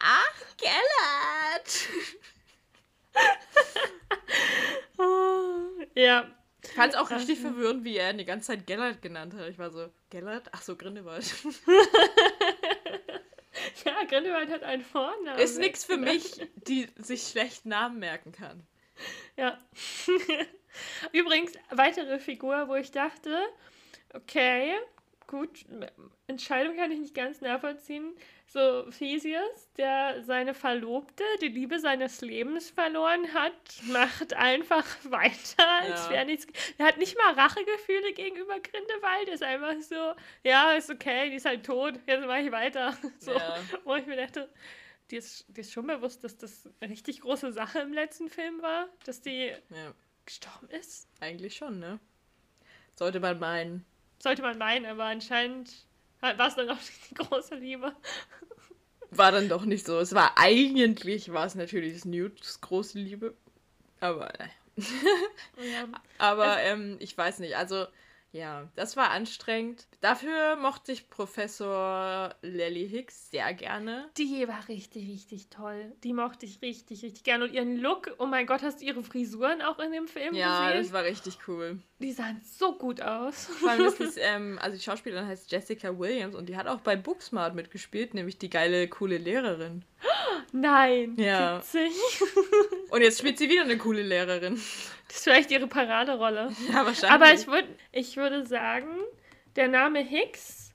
[0.00, 1.88] ach, Gellert.
[5.94, 6.30] ja.
[6.62, 9.48] Ich fand es auch richtig verwirrend, wie er ihn die ganze Zeit Gellert genannt hat.
[9.48, 10.48] Ich war so, Gellert?
[10.52, 11.24] Ach so, Grindelwald.
[13.84, 15.38] ja, Grindelwald hat einen Vornamen.
[15.38, 18.66] Ist nichts für mich, die sich schlecht Namen merken kann.
[19.36, 19.58] Ja.
[21.12, 23.38] Übrigens, weitere Figur, wo ich dachte,
[24.14, 24.74] okay,
[25.26, 25.64] gut,
[26.26, 28.14] Entscheidung kann ich nicht ganz nachvollziehen.
[28.46, 33.52] So Theseus, der seine Verlobte, die Liebe seines Lebens verloren hat,
[33.84, 36.10] macht einfach weiter, als ja.
[36.10, 36.46] wäre nichts.
[36.78, 40.14] Er hat nicht mal Rachegefühle gegenüber Grindelwald, ist einfach so,
[40.44, 42.96] ja, ist okay, die ist halt tot, jetzt mache ich weiter.
[43.18, 43.58] So, ja.
[43.84, 44.48] wo ich mir dachte,
[45.10, 48.62] dir ist, dir ist schon bewusst, dass das eine richtig große Sache im letzten Film
[48.62, 49.94] war, dass die ja.
[50.24, 51.08] gestorben ist?
[51.20, 51.98] Eigentlich schon, ne?
[52.94, 53.84] Sollte man meinen.
[54.18, 55.70] Sollte man meinen, aber anscheinend
[56.20, 56.78] war es dann auch
[57.10, 57.92] die große Liebe.
[59.10, 59.98] War dann doch nicht so.
[59.98, 63.34] Es war eigentlich, war es natürlich Newts große Liebe.
[64.00, 64.50] Aber, naja.
[65.56, 65.88] Ja.
[66.18, 67.86] aber ähm, ich weiß nicht, also
[68.32, 69.86] ja, das war anstrengend.
[70.00, 74.10] Dafür mochte ich Professor Lily Hicks sehr gerne.
[74.18, 75.92] Die war richtig, richtig toll.
[76.04, 77.44] Die mochte ich richtig, richtig gerne.
[77.44, 80.58] Und ihren Look, oh mein Gott, hast du ihre Frisuren auch in dem Film ja,
[80.58, 80.76] gesehen?
[80.76, 81.78] Ja, das war richtig cool.
[81.98, 83.46] Die sahen so gut aus.
[83.46, 86.80] Vor allem ist es, ähm, also die Schauspielerin heißt Jessica Williams und die hat auch
[86.80, 89.84] bei Booksmart mitgespielt, nämlich die geile, coole Lehrerin.
[90.52, 91.16] Nein.
[91.18, 91.58] Ja.
[91.58, 91.92] Witzig.
[92.90, 94.60] Und jetzt spielt sie wieder eine coole Lehrerin.
[95.08, 96.50] Das ist vielleicht ihre Paraderolle.
[96.68, 97.10] Ja, wahrscheinlich.
[97.10, 98.88] Aber ich, würd, ich würde sagen,
[99.56, 100.72] der Name Hicks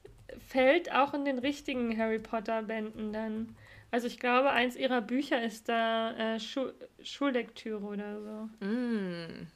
[0.49, 3.55] fällt auch in den richtigen Harry Potter-Bänden dann.
[3.91, 6.72] Also ich glaube, eins ihrer Bücher ist da äh, Schu
[7.03, 8.66] Schullektüre oder so.
[8.66, 9.47] Mm.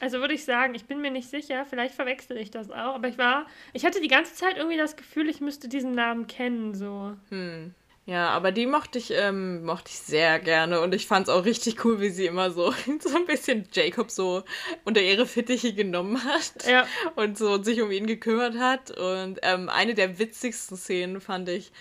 [0.00, 3.06] Also würde ich sagen, ich bin mir nicht sicher, vielleicht verwechsel ich das auch, aber
[3.06, 6.74] ich war, ich hatte die ganze Zeit irgendwie das Gefühl, ich müsste diesen Namen kennen,
[6.74, 7.16] so.
[7.28, 7.72] Hm.
[8.06, 11.46] Ja, aber die mochte ich, ähm, mochte ich sehr gerne und ich fand es auch
[11.46, 14.42] richtig cool, wie sie immer so, so ein bisschen Jacob so
[14.84, 16.86] unter ihre Fittiche genommen hat ja.
[17.16, 18.90] und so sich um ihn gekümmert hat.
[18.90, 21.72] Und ähm, eine der witzigsten Szenen fand ich,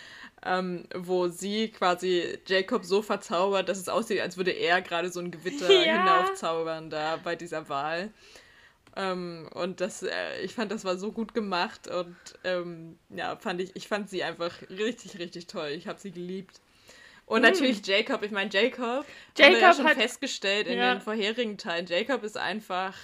[0.46, 5.20] ähm, wo sie quasi Jacob so verzaubert, dass es aussieht, als würde er gerade so
[5.20, 6.00] ein Gewitter ja.
[6.00, 8.12] hinaufzaubern da bei dieser Wahl.
[8.96, 13.60] Ähm, und das, äh, ich fand, das war so gut gemacht und ähm, ja, fand
[13.62, 15.70] ich, ich fand sie einfach richtig, richtig toll.
[15.70, 16.62] Ich habe sie geliebt.
[17.26, 17.46] Und mm.
[17.46, 20.94] natürlich Jacob, ich meine, Jacob, Jacob haben wir ja schon hat, festgestellt in ja.
[20.94, 21.88] den vorherigen Teilen.
[21.88, 22.96] Jacob ist einfach,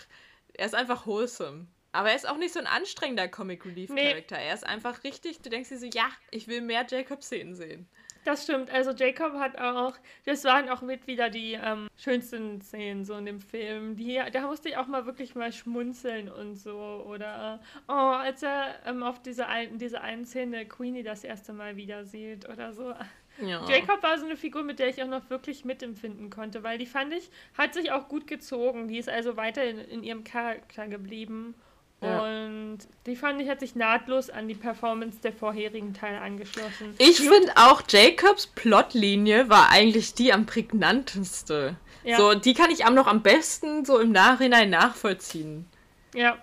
[0.53, 1.65] er ist einfach wholesome.
[1.91, 4.37] Aber er ist auch nicht so ein anstrengender Comic Relief Charakter.
[4.37, 4.47] Nee.
[4.47, 7.89] Er ist einfach richtig, du denkst dir so, ja, ich will mehr Jacob-Szenen sehen.
[8.25, 8.69] Das stimmt.
[8.69, 9.93] Also Jacob hat auch,
[10.25, 13.95] das waren auch mit wieder die ähm, schönsten Szenen so in dem Film.
[13.95, 17.03] Die, da musste ich auch mal wirklich mal schmunzeln und so.
[17.07, 21.75] Oder oh, als er ähm, auf diese, ein, diese einen Szene Queenie das erste Mal
[21.75, 22.93] wieder sieht oder so.
[23.41, 23.65] Ja.
[23.69, 26.85] Jacob war so eine Figur, mit der ich auch noch wirklich mitempfinden konnte, weil die
[26.85, 28.87] fand ich, hat sich auch gut gezogen.
[28.89, 31.55] Die ist also weiter in, in ihrem Charakter geblieben.
[32.01, 32.21] Ja.
[32.21, 36.95] Und die fand ich hat sich nahtlos an die Performance der vorherigen Teile angeschlossen.
[36.97, 41.75] Ich finde auch Jacobs Plotlinie war eigentlich die am prägnanteste.
[42.03, 42.17] Ja.
[42.17, 45.67] So, die kann ich am noch am besten so im Nachhinein nachvollziehen.
[46.15, 46.37] Ja.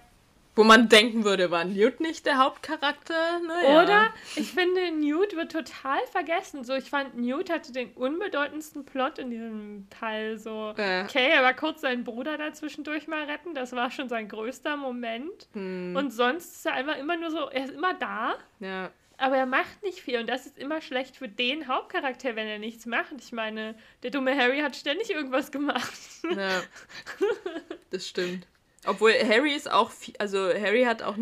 [0.57, 3.41] Wo man denken würde, war Newt nicht der Hauptcharakter?
[3.47, 3.83] Naja.
[3.83, 6.65] Oder ich finde, Newt wird total vergessen.
[6.65, 10.39] So, ich fand, Newt hatte den unbedeutendsten Plot in diesem Teil.
[10.39, 11.05] So, Ja.
[11.05, 13.55] okay, er war kurz seinen Bruder dazwischendurch mal retten.
[13.55, 15.47] Das war schon sein größter Moment.
[15.53, 18.35] Hm, Und sonst ist er einfach immer nur so, er ist immer da.
[18.61, 18.91] ja.
[19.19, 22.59] Aber er macht nicht viel und das ist immer schlecht für den Hauptcharakter, wenn er
[22.59, 23.15] nichts macht.
[23.19, 25.91] Ich meine, der dumme Harry hat ständig irgendwas gemacht.
[26.37, 26.61] Ja,
[27.91, 28.47] das stimmt.
[28.87, 31.17] Obwohl Harry ist auch viel, also Harry hat auch,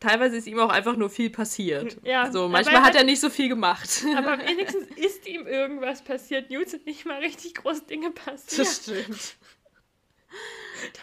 [0.00, 1.96] teilweise ist ihm auch einfach nur viel passiert.
[2.02, 4.04] Ja, so, aber manchmal hat er nicht so viel gemacht.
[4.16, 6.50] Aber wenigstens ist ihm irgendwas passiert.
[6.50, 8.66] Newt sind nicht mal richtig große Dinge passiert.
[8.66, 9.36] Das stimmt.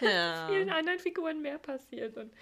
[0.00, 0.48] ja.
[0.48, 2.16] Vielen anderen Figuren mehr passiert.
[2.16, 2.32] Und,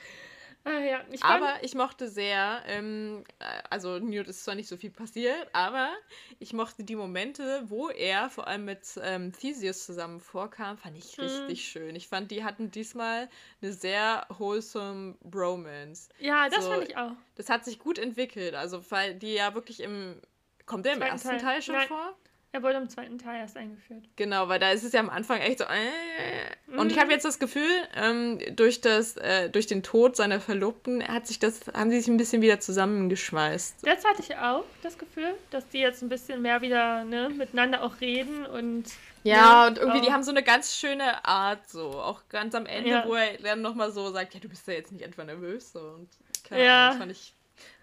[0.65, 4.77] ah, ja, ich Aber ich mochte sehr, ähm, äh, also Newt ist zwar nicht so
[4.77, 5.91] viel passiert, aber
[6.39, 11.17] ich mochte die Momente, wo er vor allem mit ähm, Theseus zusammen vorkam, fand ich
[11.19, 11.25] Mhm.
[11.25, 11.95] richtig schön.
[11.97, 13.29] Ich fand, die hatten diesmal
[13.62, 16.09] eine sehr wholesome Bromance.
[16.19, 17.12] ja, das so- fand ich auch.
[17.37, 20.21] Das hat sich gut entwickelt, also weil die ja wirklich im,
[20.67, 21.41] kommt der im Zweiten ersten Teil.
[21.41, 21.89] Teil, schon Nein.
[21.89, 22.17] vor?
[22.55, 24.05] Er wurde im zweiten Teil erst eingeführt.
[24.15, 25.65] Genau, weil da ist es ja am Anfang echt so.
[25.65, 27.01] Äh, und ich Mhm.
[27.01, 31.41] habe jetzt das Gefühl, ähm, durch, das, äh, durch den Tod seiner Verlobten hat sich
[31.41, 33.79] das, haben sie sich ein bisschen wieder zusammengeschweißt.
[33.85, 37.83] Das hatte ich auch, das Gefühl, dass die jetzt ein bisschen mehr wieder ne, miteinander
[37.83, 38.85] auch reden und.
[39.25, 41.91] Ja, ne, und irgendwie, die auch- haben so eine ganz schöne Art, so.
[41.91, 43.05] Auch ganz am Ende, Ja.
[43.05, 45.73] wo er dann nochmal so sagt: Ja, du bist ja jetzt nicht etwa nervös.
[45.73, 45.81] So.
[45.81, 46.09] Und
[46.49, 46.91] keine Ja.
[46.91, 47.35] Ahnung, das fand ich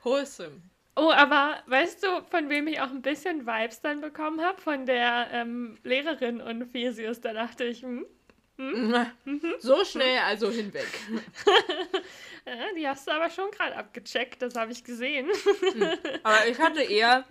[0.04, 0.62] wholesome.
[0.96, 4.60] Oh, aber weißt du, von wem ich auch ein bisschen Vibes dann bekommen habe?
[4.62, 7.22] Von der ähm, Lehrerin und Theseus.
[7.22, 8.06] Da dachte ich, hm,
[8.62, 9.54] Mhm.
[9.60, 10.88] So schnell also hinweg.
[12.78, 15.28] die hast du aber schon gerade abgecheckt, das habe ich gesehen.
[16.24, 17.26] Aber ich hatte eher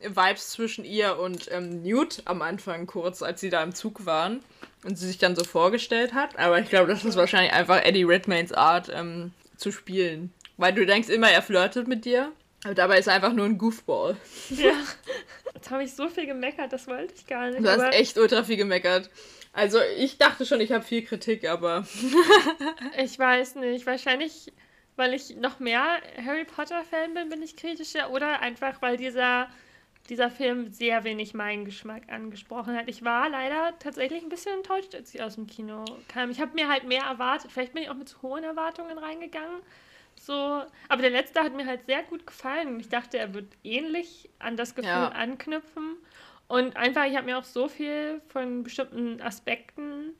[0.00, 4.42] Vibes zwischen ihr und ähm, Newt am Anfang kurz, als sie da im Zug waren
[4.84, 6.38] und sie sich dann so vorgestellt hat.
[6.38, 10.32] Aber ich glaube, das ist wahrscheinlich einfach Eddie Redmaynes Art ähm, zu spielen.
[10.56, 12.32] Weil du denkst immer, er flirtet mit dir.
[12.64, 14.16] Aber dabei ist er einfach nur ein Goofball.
[14.50, 14.72] ja.
[15.54, 17.64] Jetzt habe ich so viel gemeckert, das wollte ich gar nicht.
[17.64, 19.10] Du hast echt ultra viel gemeckert.
[19.52, 21.86] Also ich dachte schon, ich habe viel Kritik, aber
[22.98, 24.52] ich weiß nicht, wahrscheinlich,
[24.96, 28.10] weil ich noch mehr Harry Potter-Fan bin, bin ich kritischer.
[28.10, 29.48] Oder einfach, weil dieser,
[30.10, 32.88] dieser Film sehr wenig meinen Geschmack angesprochen hat.
[32.88, 36.30] Ich war leider tatsächlich ein bisschen enttäuscht, als ich aus dem Kino kam.
[36.30, 37.50] Ich habe mir halt mehr erwartet.
[37.50, 39.62] Vielleicht bin ich auch mit zu hohen Erwartungen reingegangen.
[40.18, 42.80] So, aber der letzte hat mir halt sehr gut gefallen.
[42.80, 45.08] Ich dachte, er wird ähnlich an das Gefühl Ja.
[45.08, 45.96] anknüpfen.
[46.48, 50.14] Und einfach, ich habe mir auch so viel von bestimmten Aspekten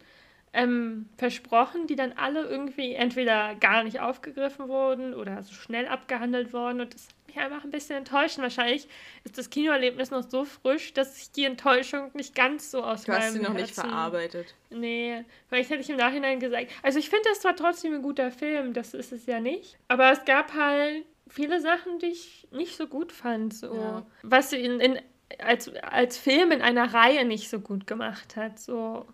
[0.57, 6.53] ähm, versprochen, die dann alle irgendwie entweder gar nicht aufgegriffen wurden oder so schnell abgehandelt
[6.55, 6.81] wurden.
[6.81, 8.39] Und das hat mich einfach ein bisschen enttäuscht.
[8.39, 8.89] Wahrscheinlich
[9.25, 13.13] ist das Kinoerlebnis noch so frisch, dass ich die Enttäuschung nicht ganz so aus du
[13.13, 14.55] hast meinem sie noch nicht Herzen- verarbeitet.
[14.71, 16.69] Nee, vielleicht hätte ich im Nachhinein gesagt.
[16.83, 19.77] Also ich finde, es war trotzdem ein guter Film, das ist es ja nicht.
[19.89, 23.53] Aber es gab halt viele Sachen, die ich nicht so gut fand.
[23.53, 23.75] So.
[23.75, 24.07] Ja.
[24.23, 24.99] Was sie in, in,
[25.39, 28.59] als, als Film in einer Reihe nicht so gut gemacht hat.
[28.59, 29.05] So.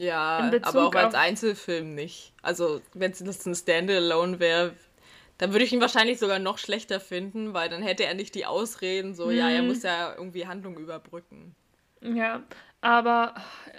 [0.00, 2.32] Ja, aber auch als Einzelfilm nicht.
[2.42, 4.72] Also, wenn es das ein Standalone wäre,
[5.36, 8.46] dann würde ich ihn wahrscheinlich sogar noch schlechter finden, weil dann hätte er nicht die
[8.46, 9.68] Ausreden, so, ja, er Mhm.
[9.68, 11.54] muss ja irgendwie Handlung überbrücken.
[12.02, 12.42] Ja,
[12.80, 13.34] aber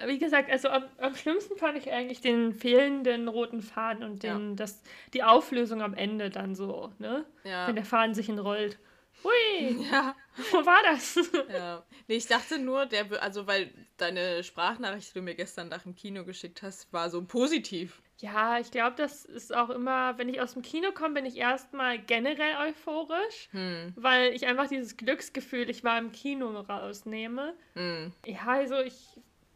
[0.06, 4.56] wie gesagt, also am, am schlimmsten fand ich eigentlich den fehlenden roten Faden und den,
[4.56, 4.84] das,
[5.16, 7.26] die Auflösung am Ende dann so, ne?
[7.44, 7.68] Ja.
[7.68, 8.78] Wenn der Faden sich entrollt.
[9.24, 10.16] Hui, Ja,
[10.52, 11.20] wo war das?
[11.52, 11.84] ja.
[12.08, 15.96] Nee, ich dachte nur, der, also, weil deine Sprachnachricht, die du mir gestern nach dem
[15.96, 18.02] Kino geschickt hast, war so positiv.
[18.18, 21.38] Ja, ich glaube, das ist auch immer, wenn ich aus dem Kino komme, bin ich
[21.38, 27.56] erstmal generell euphorisch, Hm, weil ich einfach dieses Glücksgefühl, ich war im Kino rausnehme.
[27.74, 28.12] hm.
[28.26, 28.96] Ja, also ich,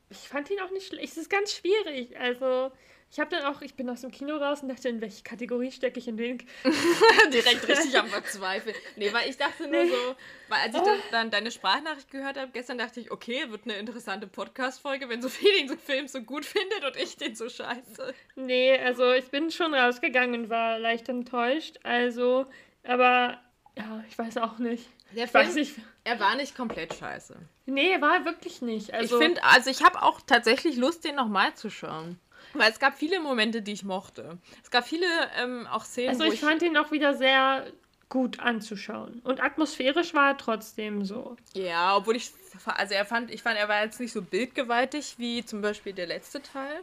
[0.09, 1.11] ich fand ihn auch nicht schlecht.
[1.11, 2.17] Es ist ganz schwierig.
[2.19, 2.71] Also,
[3.15, 5.71] ich habe dann auch, ich bin aus dem Kino raus und dachte, in welche Kategorie
[5.71, 6.37] stecke ich in den?
[7.31, 8.75] Direkt richtig am Verzweifeln.
[8.97, 9.89] Nee, weil ich dachte nur Nee.
[9.89, 10.15] so,
[10.49, 13.77] weil als ich dann, dann deine Sprachnachricht gehört habe, gestern dachte ich, okay, wird eine
[13.77, 18.13] interessante Podcast-Folge, wenn Sophie den Film so gut findet und ich den so scheiße.
[18.35, 21.77] Nee, also ich bin schon rausgegangen und war leicht enttäuscht.
[21.83, 22.47] Also,
[22.83, 23.39] aber
[23.77, 24.89] ja, ich weiß auch nicht.
[25.15, 25.75] Der Ich weiß nicht.
[26.03, 27.37] er war nicht komplett scheiße.
[27.65, 28.93] Nee, war er wirklich nicht.
[28.93, 32.19] Also, ich finde, also ich habe auch tatsächlich Lust, den nochmal zu schauen.
[32.55, 34.37] Weil es gab viele Momente, die ich mochte.
[34.63, 35.05] Es gab viele
[35.37, 37.65] ähm, auch Szenen, also wo ich fand ihn auch wieder sehr
[38.09, 39.21] gut anzuschauen.
[39.23, 41.35] Und atmosphärisch war er trotzdem so.
[41.53, 42.31] Ja, obwohl ich,
[42.65, 46.07] also er fand, ich fand, er war jetzt nicht so bildgewaltig wie zum Beispiel der
[46.07, 46.81] letzte Teil.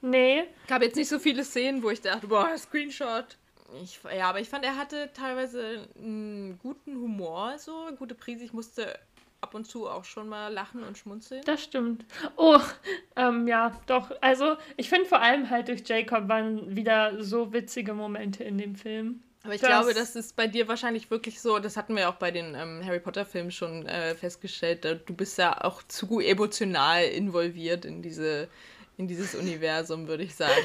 [0.00, 3.36] Nee, gab jetzt nicht so viele Szenen, wo ich dachte, boah, Screenshot.
[3.82, 8.44] Ich, ja, aber ich fand, er hatte teilweise einen guten Humor, so, eine gute Prise.
[8.44, 8.98] Ich musste
[9.40, 11.42] ab und zu auch schon mal lachen und schmunzeln.
[11.44, 12.04] Das stimmt.
[12.36, 12.60] Oh,
[13.16, 14.10] ähm, ja, doch.
[14.20, 18.74] Also, ich finde vor allem halt durch Jacob waren wieder so witzige Momente in dem
[18.74, 19.22] Film.
[19.44, 22.16] Aber ich das glaube, das ist bei dir wahrscheinlich wirklich so, das hatten wir auch
[22.16, 27.84] bei den ähm, Harry Potter-Filmen schon äh, festgestellt, du bist ja auch zu emotional involviert
[27.84, 28.48] in, diese,
[28.96, 30.52] in dieses Universum, würde ich sagen.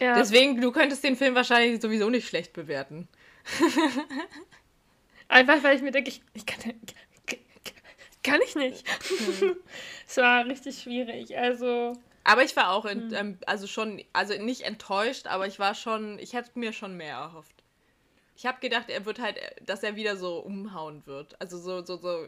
[0.00, 0.18] Ja.
[0.18, 3.06] Deswegen, du könntest den Film wahrscheinlich sowieso nicht schlecht bewerten.
[5.28, 6.74] Einfach weil ich mir denke, ich, ich kann,
[8.24, 8.84] kann ich nicht.
[10.06, 11.36] Es war richtig schwierig.
[11.38, 11.94] Also.
[12.24, 13.14] Aber ich war auch, in, hm.
[13.14, 17.16] ähm, also schon, also nicht enttäuscht, aber ich war schon, ich hätte mir schon mehr
[17.16, 17.64] erhofft.
[18.36, 21.40] Ich habe gedacht, er wird halt, dass er wieder so umhauen wird.
[21.40, 22.26] Also so, so, so,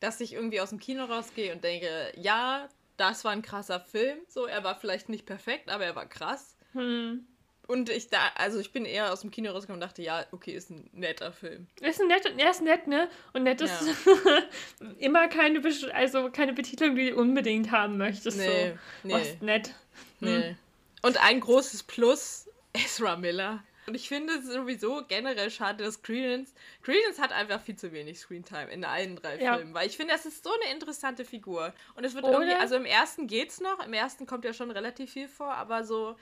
[0.00, 4.18] dass ich irgendwie aus dem Kino rausgehe und denke, ja, das war ein krasser Film.
[4.28, 6.56] So, er war vielleicht nicht perfekt, aber er war krass.
[6.72, 7.26] Hm.
[7.70, 10.50] Und ich da, also ich bin eher aus dem Kino rausgekommen und dachte, ja, okay,
[10.50, 11.68] ist ein netter Film.
[11.80, 13.08] Ist ein netter, er ist nett, ne?
[13.32, 14.42] Und nett ist ja.
[14.98, 15.62] immer keine,
[15.94, 18.38] also keine Betitelung, die du unbedingt haben möchtest.
[18.38, 19.06] Nee, so.
[19.06, 19.14] nee.
[19.14, 19.74] Was nett.
[20.18, 20.48] Nee.
[20.48, 20.56] Hm.
[21.02, 23.62] Und ein großes Plus, Ezra Miller.
[23.86, 26.52] Und ich finde es sowieso generell schade, dass Credence.
[26.82, 29.56] Credence hat einfach viel zu wenig Screentime in allen drei ja.
[29.56, 31.72] Filmen, weil ich finde, das ist so eine interessante Figur.
[31.94, 32.40] Und es wird Oder?
[32.40, 35.84] irgendwie, also im ersten geht's noch, im ersten kommt ja schon relativ viel vor, aber
[35.84, 36.16] so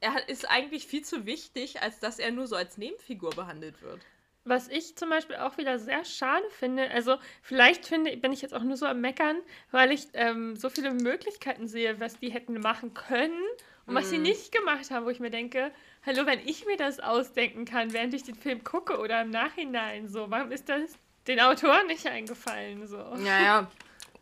[0.00, 4.00] er ist eigentlich viel zu wichtig, als dass er nur so als Nebenfigur behandelt wird.
[4.44, 8.54] Was ich zum Beispiel auch wieder sehr schade finde, also vielleicht finde, bin ich jetzt
[8.54, 9.38] auch nur so am Meckern,
[9.72, 13.42] weil ich ähm, so viele Möglichkeiten sehe, was die hätten machen können
[13.86, 13.96] und mm.
[13.96, 14.22] was sie mhm.
[14.22, 15.72] nicht gemacht haben, wo ich mir denke,
[16.04, 20.06] hallo, wenn ich mir das ausdenken kann, während ich den Film gucke oder im Nachhinein,
[20.06, 20.92] so, warum ist das
[21.26, 22.86] den Autoren nicht eingefallen?
[22.86, 22.98] So?
[23.16, 23.68] Naja,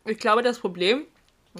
[0.05, 1.05] ich glaube, das Problem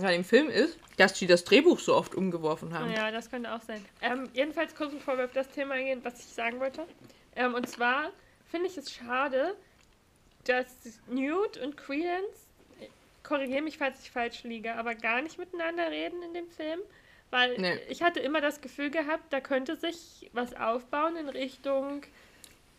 [0.02, 2.92] bei dem Film ist, dass die das Drehbuch so oft umgeworfen haben.
[2.92, 3.84] Ja, das könnte auch sein.
[4.02, 6.86] Ähm, jedenfalls kurz bevor wir auf das Thema eingehen, was ich sagen wollte.
[7.36, 8.12] Ähm, und zwar
[8.50, 9.56] finde ich es schade,
[10.46, 10.68] dass
[11.08, 12.48] Newt und Credence,
[13.24, 16.80] korrigiere mich, falls ich falsch liege, aber gar nicht miteinander reden in dem Film.
[17.32, 17.80] Weil nee.
[17.90, 22.04] ich hatte immer das Gefühl gehabt, da könnte sich was aufbauen in Richtung,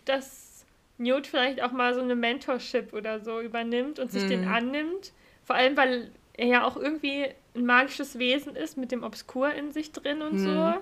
[0.04, 0.64] dass
[0.98, 4.28] Newt vielleicht auch mal so eine Mentorship oder so übernimmt und sich mhm.
[4.28, 5.12] den annimmt.
[5.44, 9.72] Vor allem, weil er ja auch irgendwie ein magisches Wesen ist mit dem Obskur in
[9.72, 10.39] sich drin und hm.
[10.39, 10.74] so.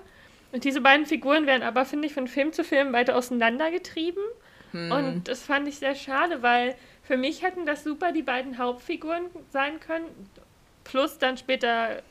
[0.51, 4.23] Und diese beiden Figuren werden aber, finde ich, von Film zu Film weiter auseinandergetrieben.
[4.71, 4.91] Hm.
[4.91, 9.25] Und das fand ich sehr schade, weil für mich hätten das super die beiden Hauptfiguren
[9.51, 10.05] sein können.
[10.83, 12.01] Plus dann später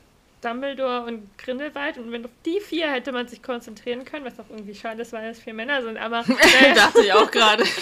[0.41, 1.97] Dumbledore und Grindelwald.
[1.97, 5.13] Und wenn auf die vier hätte man sich konzentrieren können, was auch irgendwie schade ist,
[5.13, 5.97] weil es vier Männer sind.
[5.97, 6.19] Aber.
[6.19, 7.63] Äh, Dachte ich auch gerade.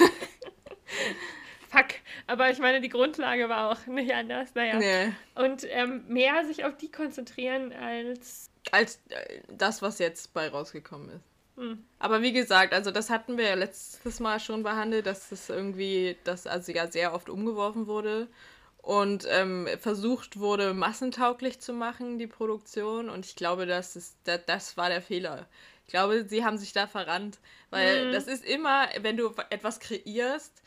[1.74, 1.88] fuck.
[2.28, 4.55] Aber ich meine, die Grundlage war auch nicht anders.
[4.55, 4.78] Naja.
[4.78, 5.13] Nee.
[5.36, 8.49] Und ähm, mehr sich auf die konzentrieren als.
[8.71, 11.26] Als äh, das, was jetzt bei rausgekommen ist.
[11.57, 11.84] Hm.
[11.99, 16.17] Aber wie gesagt, also das hatten wir ja letztes Mal schon behandelt, dass das irgendwie,
[16.24, 18.28] dass also ja sehr oft umgeworfen wurde
[18.82, 23.09] und ähm, versucht wurde, massentauglich zu machen, die Produktion.
[23.09, 25.47] Und ich glaube, das, ist, das, das war der Fehler.
[25.86, 27.39] Ich glaube, sie haben sich da verrannt.
[27.69, 28.11] Weil mhm.
[28.13, 30.62] das ist immer, wenn du etwas kreierst,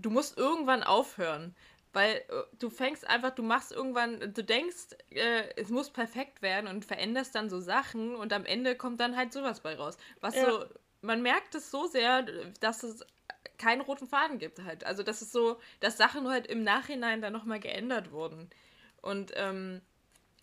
[0.00, 1.54] du musst irgendwann aufhören.
[1.92, 6.68] Weil äh, du fängst einfach, du machst irgendwann, du denkst, äh, es muss perfekt werden
[6.68, 9.96] und veränderst dann so Sachen und am Ende kommt dann halt sowas bei raus.
[10.20, 10.50] Was ja.
[10.50, 10.64] so,
[11.02, 12.24] man merkt es so sehr,
[12.60, 13.04] dass es
[13.58, 14.84] keinen roten Faden gibt halt.
[14.84, 18.48] Also das ist so, dass Sachen halt im Nachhinein dann nochmal geändert wurden.
[19.02, 19.80] Und ähm,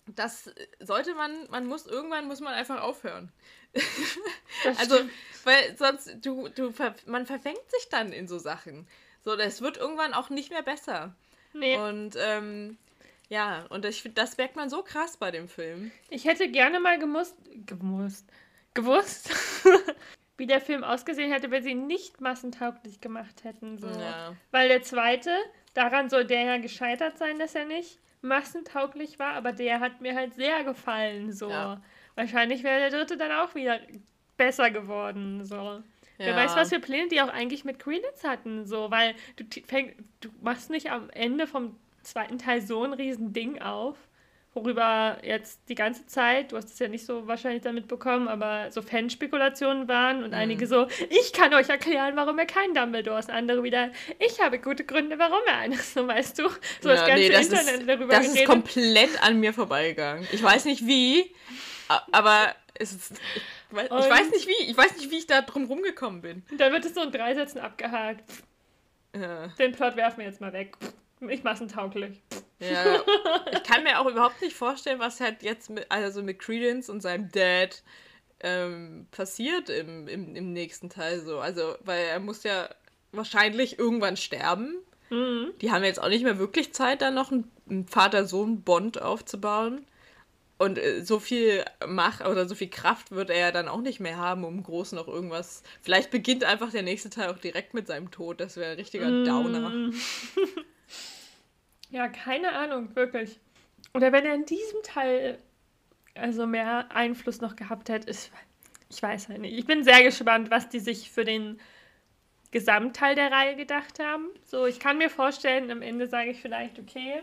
[0.05, 3.31] das sollte man, man muss, irgendwann muss man einfach aufhören.
[4.77, 4.97] also,
[5.43, 6.73] weil sonst, du, du,
[7.05, 8.87] man verfängt sich dann in so Sachen.
[9.27, 11.13] So, das wird irgendwann auch nicht mehr besser.
[11.51, 11.77] Nee.
[11.77, 12.77] Und ähm,
[13.27, 15.91] ja, und ich das merkt man so krass bei dem Film.
[16.09, 18.25] Ich hätte gerne mal gemusst, gemusst,
[18.73, 19.29] gewusst,
[20.37, 23.77] wie der Film ausgesehen hätte, wenn sie ihn nicht massentauglich gemacht hätten.
[23.77, 23.87] So.
[23.87, 24.33] Ja.
[24.51, 25.35] Weil der zweite,
[25.73, 30.15] daran soll der ja gescheitert sein, dass er nicht massentauglich war, aber der hat mir
[30.15, 31.33] halt sehr gefallen.
[31.33, 31.49] So.
[31.49, 31.81] Ja.
[32.15, 33.81] Wahrscheinlich wäre der dritte dann auch wieder
[34.37, 35.43] besser geworden.
[35.43, 35.83] So.
[36.17, 36.27] Ja.
[36.27, 39.93] Wer weiß, was für Pläne die auch eigentlich mit Credence hatten, so, weil du, fäng,
[40.21, 43.97] du machst nicht am Ende vom zweiten Teil so ein riesen Ding auf,
[44.57, 48.71] worüber jetzt die ganze Zeit, du hast es ja nicht so wahrscheinlich damit bekommen, aber
[48.71, 50.35] so Fanspekulationen waren und mhm.
[50.35, 54.57] einige so, ich kann euch erklären, warum er kein Dumbledore ist, andere wieder, ich habe
[54.57, 56.49] gute Gründe, warum er eines, so weißt du,
[56.81, 58.41] so ja, das ganze nee, das Internet ist, darüber Das geredet.
[58.41, 60.27] ist komplett an mir vorbeigegangen.
[60.31, 61.31] Ich weiß nicht wie,
[62.11, 63.21] aber es ist,
[63.69, 64.71] ich, weiß, ich weiß nicht wie.
[64.71, 66.43] Ich weiß nicht, wie ich da drum rumgekommen bin.
[66.57, 68.23] Da wird es so in drei Sätzen abgehakt.
[69.15, 69.47] Ja.
[69.59, 70.77] Den Plot werfen wir jetzt mal weg.
[71.21, 72.21] Ich massentauglich.
[72.59, 73.01] Ja.
[73.51, 77.01] Ich kann mir auch überhaupt nicht vorstellen, was halt jetzt mit, also mit Credence und
[77.01, 77.83] seinem Dad
[78.39, 81.39] ähm, passiert im, im, im nächsten Teil so.
[81.39, 82.69] Also, weil er muss ja
[83.11, 84.75] wahrscheinlich irgendwann sterben.
[85.09, 85.53] Mhm.
[85.61, 89.85] Die haben jetzt auch nicht mehr wirklich Zeit, dann noch einen Vater-Sohn-Bond aufzubauen.
[90.57, 93.99] Und äh, so viel Macht oder so viel Kraft wird er ja dann auch nicht
[93.99, 95.63] mehr haben, um groß noch irgendwas.
[95.81, 98.39] Vielleicht beginnt einfach der nächste Teil auch direkt mit seinem Tod.
[98.39, 99.25] Das wäre ein richtiger mm.
[99.25, 99.91] Downer.
[101.91, 103.39] ja, keine Ahnung, wirklich.
[103.93, 105.37] Oder wenn er in diesem Teil
[106.15, 108.31] also mehr Einfluss noch gehabt hätte, ist,
[108.89, 109.57] ich weiß halt nicht.
[109.57, 111.59] Ich bin sehr gespannt, was die sich für den
[112.51, 114.27] Gesamtteil der Reihe gedacht haben.
[114.43, 117.21] So, ich kann mir vorstellen, am Ende sage ich vielleicht, okay,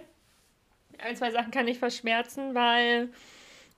[0.98, 3.10] ein, zwei Sachen kann ich verschmerzen, weil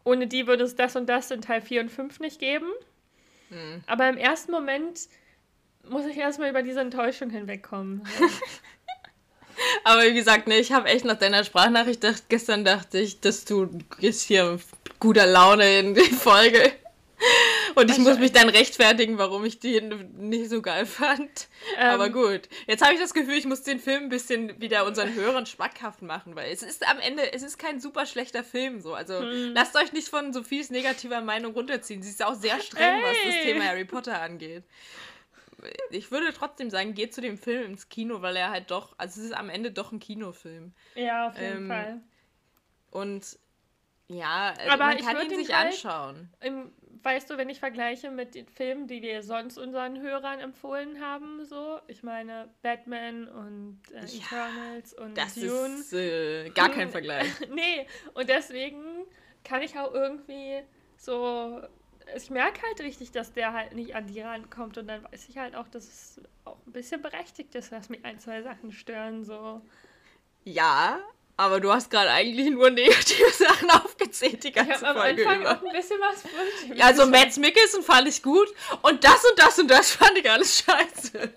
[0.04, 2.70] ohne die würde es das und das in Teil 4 und 5 nicht geben.
[3.50, 3.82] Hm.
[3.86, 5.08] Aber im ersten Moment
[5.88, 8.02] muss ich erstmal über diese Enttäuschung hinwegkommen.
[9.84, 13.44] Aber wie gesagt, ne, ich habe echt nach deiner Sprachnachricht dacht, gestern dachte ich, dass
[13.44, 13.68] du
[14.00, 14.58] gehst hier
[15.00, 16.72] guter Laune in die Folge.
[17.76, 21.48] Und ich muss mich dann rechtfertigen, warum ich die nicht so geil fand.
[21.76, 22.48] Ähm, Aber gut.
[22.66, 26.00] Jetzt habe ich das Gefühl, ich muss den Film ein bisschen wieder unseren Hörern schmackhaft
[26.00, 28.94] machen, weil es ist am Ende, es ist kein super schlechter Film so.
[28.94, 29.52] Also hm.
[29.54, 32.02] lasst euch nicht von Sophies negativer Meinung runterziehen.
[32.02, 33.02] Sie ist auch sehr streng, hey.
[33.02, 34.64] was das Thema Harry Potter angeht.
[35.90, 39.20] Ich würde trotzdem sagen, geht zu dem Film ins Kino, weil er halt doch, also
[39.20, 40.72] es ist am Ende doch ein Kinofilm.
[40.94, 42.00] Ja, auf jeden ähm, Fall.
[42.90, 43.38] Und
[44.08, 46.30] ja, Aber man kann ihn sich halt anschauen.
[46.40, 46.72] Im
[47.06, 51.44] weißt du, wenn ich vergleiche mit den Filmen, die wir sonst unseren Hörern empfohlen haben,
[51.44, 55.76] so, ich meine Batman und äh, ja, Eternals und das Dune.
[55.76, 57.28] ist äh, gar kein Vergleich.
[57.54, 59.06] nee, und deswegen
[59.44, 60.62] kann ich auch irgendwie
[60.96, 61.62] so,
[62.16, 65.38] ich merke halt richtig, dass der halt nicht an die rankommt und dann weiß ich
[65.38, 69.24] halt auch, dass es auch ein bisschen berechtigt ist, dass mich ein, zwei Sachen stören,
[69.24, 69.62] so.
[70.42, 70.98] Ja,
[71.36, 75.40] aber du hast gerade eigentlich nur negative Sachen aufgezählt, die ganze ich am Folge Anfang
[75.42, 75.50] über.
[75.52, 76.80] auch ein bisschen was Positives.
[76.80, 78.48] Also Mads Mikkelsen fand ich gut
[78.82, 81.32] und das und das und das fand ich alles scheiße.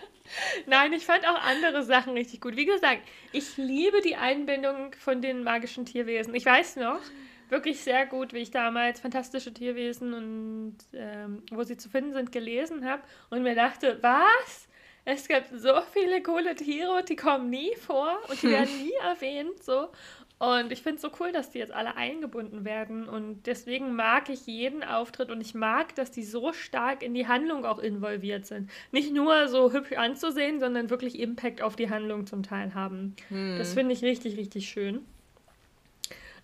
[0.67, 2.55] Nein, ich fand auch andere Sachen richtig gut.
[2.55, 6.33] Wie gesagt, ich liebe die Einbindung von den magischen Tierwesen.
[6.35, 7.01] Ich weiß noch,
[7.49, 12.31] wirklich sehr gut, wie ich damals Fantastische Tierwesen und ähm, wo sie zu finden sind
[12.31, 14.68] gelesen habe und mir dachte, was?
[15.11, 18.51] Es gibt so viele coole Tiere die kommen nie vor und die hm.
[18.51, 19.63] werden nie erwähnt.
[19.63, 19.89] So.
[20.37, 23.09] Und ich finde es so cool, dass die jetzt alle eingebunden werden.
[23.09, 27.27] Und deswegen mag ich jeden Auftritt und ich mag, dass die so stark in die
[27.27, 28.69] Handlung auch involviert sind.
[28.91, 33.15] Nicht nur so hübsch anzusehen, sondern wirklich Impact auf die Handlung zum Teil haben.
[33.29, 33.57] Hm.
[33.57, 35.05] Das finde ich richtig, richtig schön.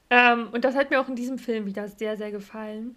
[0.09, 2.95] Ähm, und das hat mir auch in diesem Film wieder sehr, sehr gefallen.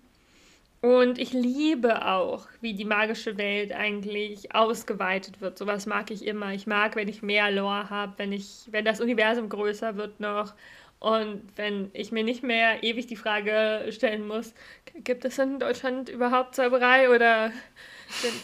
[0.80, 5.58] Und ich liebe auch, wie die magische Welt eigentlich ausgeweitet wird.
[5.58, 6.52] Sowas mag ich immer.
[6.52, 10.54] Ich mag, wenn ich mehr Lore habe, wenn ich, wenn das Universum größer wird noch
[11.00, 14.54] und wenn ich mir nicht mehr ewig die Frage stellen muss,
[14.94, 17.50] gibt es in Deutschland überhaupt Zauberei oder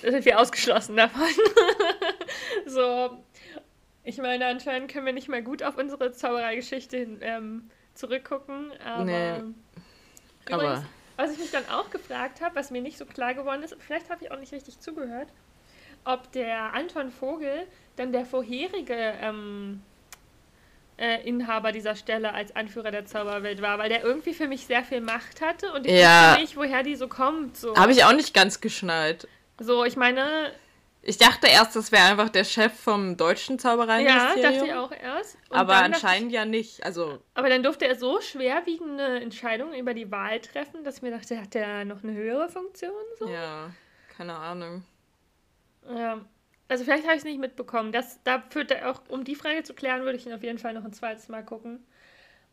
[0.03, 1.29] sind, wir ausgeschlossen davon?
[2.67, 3.19] so,
[4.03, 9.05] ich meine, anscheinend können wir nicht mehr gut auf unsere Zaubereigeschichte ähm, zurückgucken, aber.
[9.05, 9.39] Nee.
[10.47, 10.85] Übrigens, aber
[11.17, 14.11] was ich mich dann auch gefragt habe, was mir nicht so klar geworden ist, vielleicht
[14.11, 15.29] habe ich auch nicht richtig zugehört,
[16.05, 19.83] ob der Anton Vogel dann der vorherige ähm,
[20.99, 24.85] äh, Inhaber dieser Stelle als Anführer der Zauberwelt war, weil der irgendwie für mich sehr
[24.85, 26.31] viel Macht hatte und ich ja.
[26.31, 27.57] wusste nicht, woher die so kommt.
[27.57, 27.77] So.
[27.77, 29.29] Habe ich auch nicht ganz geschnallt.
[29.59, 30.53] So, ich meine,
[31.07, 34.43] ich dachte erst, das wäre einfach der Chef vom deutschen Zaubereiministerium.
[34.43, 35.37] Ja, dachte ich auch erst.
[35.51, 36.85] Und aber anscheinend ich, ja nicht.
[36.85, 41.11] Also aber dann durfte er so schwerwiegende Entscheidungen über die Wahl treffen, dass ich mir
[41.11, 42.93] dachte, hat er noch eine höhere Funktion?
[43.19, 43.29] So?
[43.29, 43.71] Ja,
[44.17, 44.83] keine Ahnung.
[45.89, 46.25] Ja,
[46.69, 47.93] also vielleicht habe ich es nicht mitbekommen.
[47.93, 50.85] Das, dafür, auch, um die Frage zu klären, würde ich ihn auf jeden Fall noch
[50.85, 51.87] ein zweites Mal gucken.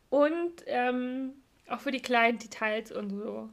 [0.09, 1.33] Und ähm,
[1.69, 3.49] auch für die kleinen Details und so.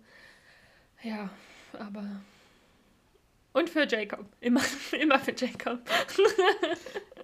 [1.02, 1.30] Ja,
[1.78, 2.04] aber
[3.58, 4.24] und für Jacob.
[4.40, 4.60] Immer,
[4.98, 5.80] immer für Jacob.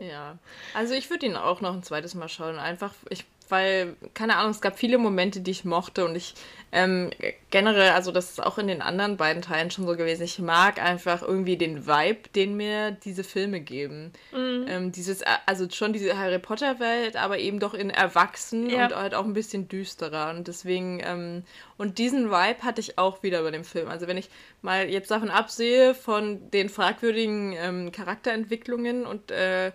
[0.01, 0.39] ja.
[0.75, 2.59] Also ich würde ihn auch noch ein zweites Mal schauen.
[2.59, 6.35] Einfach, ich weil, keine Ahnung, es gab viele Momente, die ich mochte und ich
[6.73, 7.11] ähm,
[7.51, 10.83] generell, also das ist auch in den anderen beiden Teilen schon so gewesen, ich mag
[10.83, 14.13] einfach irgendwie den Vibe, den mir diese Filme geben.
[14.33, 14.67] Mhm.
[14.69, 18.87] Ähm, dieses, äh, also schon diese Harry Potter-Welt, aber eben doch in Erwachsen ja.
[18.87, 21.45] und halt auch ein bisschen düsterer und deswegen, ähm,
[21.77, 23.89] und diesen Vibe hatte ich auch wieder bei dem Film.
[23.89, 24.29] Also wenn ich
[24.61, 29.71] mal jetzt davon absehe, von den fragwürdigen ähm, Charakterentwicklungen und äh,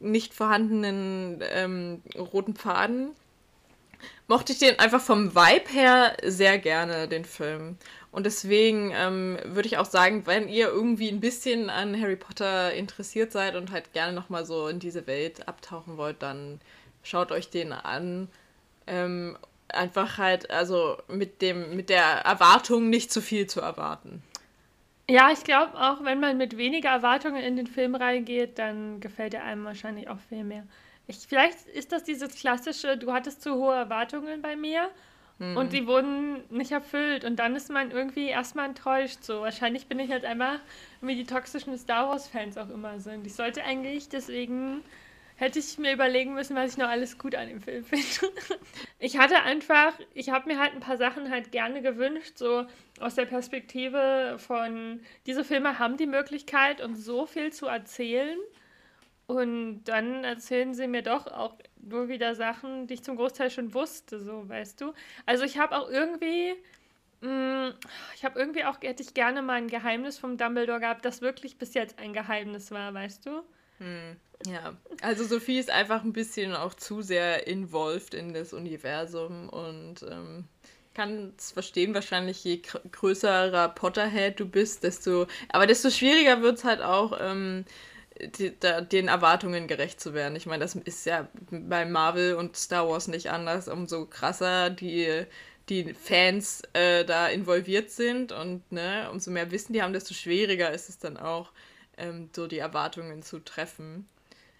[0.00, 3.10] nicht vorhandenen ähm, roten Faden
[4.28, 7.76] mochte ich den einfach vom Vibe her sehr gerne, den Film.
[8.10, 12.72] Und deswegen ähm, würde ich auch sagen, wenn ihr irgendwie ein bisschen an Harry Potter
[12.72, 16.60] interessiert seid und halt gerne nochmal so in diese Welt abtauchen wollt, dann
[17.02, 18.28] schaut euch den an.
[18.86, 19.36] Ähm,
[19.68, 24.22] einfach halt, also mit dem, mit der Erwartung nicht zu viel zu erwarten.
[25.08, 29.34] Ja, ich glaube auch, wenn man mit weniger Erwartungen in den Film reingeht, dann gefällt
[29.34, 30.64] er einem wahrscheinlich auch viel mehr.
[31.06, 34.90] ich, vielleicht ist das dieses klassische, du hattest zu hohe Erwartungen bei mir
[35.38, 35.56] mhm.
[35.56, 39.22] und die wurden nicht erfüllt und dann ist man irgendwie erstmal enttäuscht.
[39.22, 40.58] So, wahrscheinlich bin ich halt einmal,
[41.00, 43.26] wie die toxischen Star Wars-Fans auch immer sind.
[43.26, 44.82] Ich sollte eigentlich deswegen
[45.36, 48.04] hätte ich mir überlegen müssen, was ich noch alles gut an dem Film finde.
[48.98, 52.64] Ich hatte einfach, ich habe mir halt ein paar Sachen halt gerne gewünscht, so
[52.98, 58.38] aus der Perspektive von, diese Filme haben die Möglichkeit, uns so viel zu erzählen.
[59.26, 63.74] Und dann erzählen sie mir doch auch nur wieder Sachen, die ich zum Großteil schon
[63.74, 64.92] wusste, so, weißt du.
[65.26, 66.54] Also ich habe auch irgendwie,
[67.20, 67.74] mh, mm,
[68.14, 71.58] ich habe irgendwie auch, hätte ich gerne mal ein Geheimnis vom Dumbledore gehabt, das wirklich
[71.58, 73.42] bis jetzt ein Geheimnis war, weißt du.
[73.78, 74.16] Hm.
[74.44, 80.02] Ja, also Sophie ist einfach ein bisschen auch zu sehr involved in das Universum und
[80.02, 80.44] ähm,
[80.94, 82.60] kann es verstehen, wahrscheinlich je
[82.92, 87.64] größerer Potterhead du bist, desto, aber desto schwieriger wird es halt auch, ähm,
[88.38, 90.36] die, da, den Erwartungen gerecht zu werden.
[90.36, 93.68] Ich meine, das ist ja bei Marvel und Star Wars nicht anders.
[93.68, 95.26] Umso krasser die,
[95.68, 100.72] die Fans äh, da involviert sind und ne, umso mehr Wissen die haben, desto schwieriger
[100.72, 101.52] ist es dann auch,
[101.96, 104.08] ähm, so die Erwartungen zu treffen.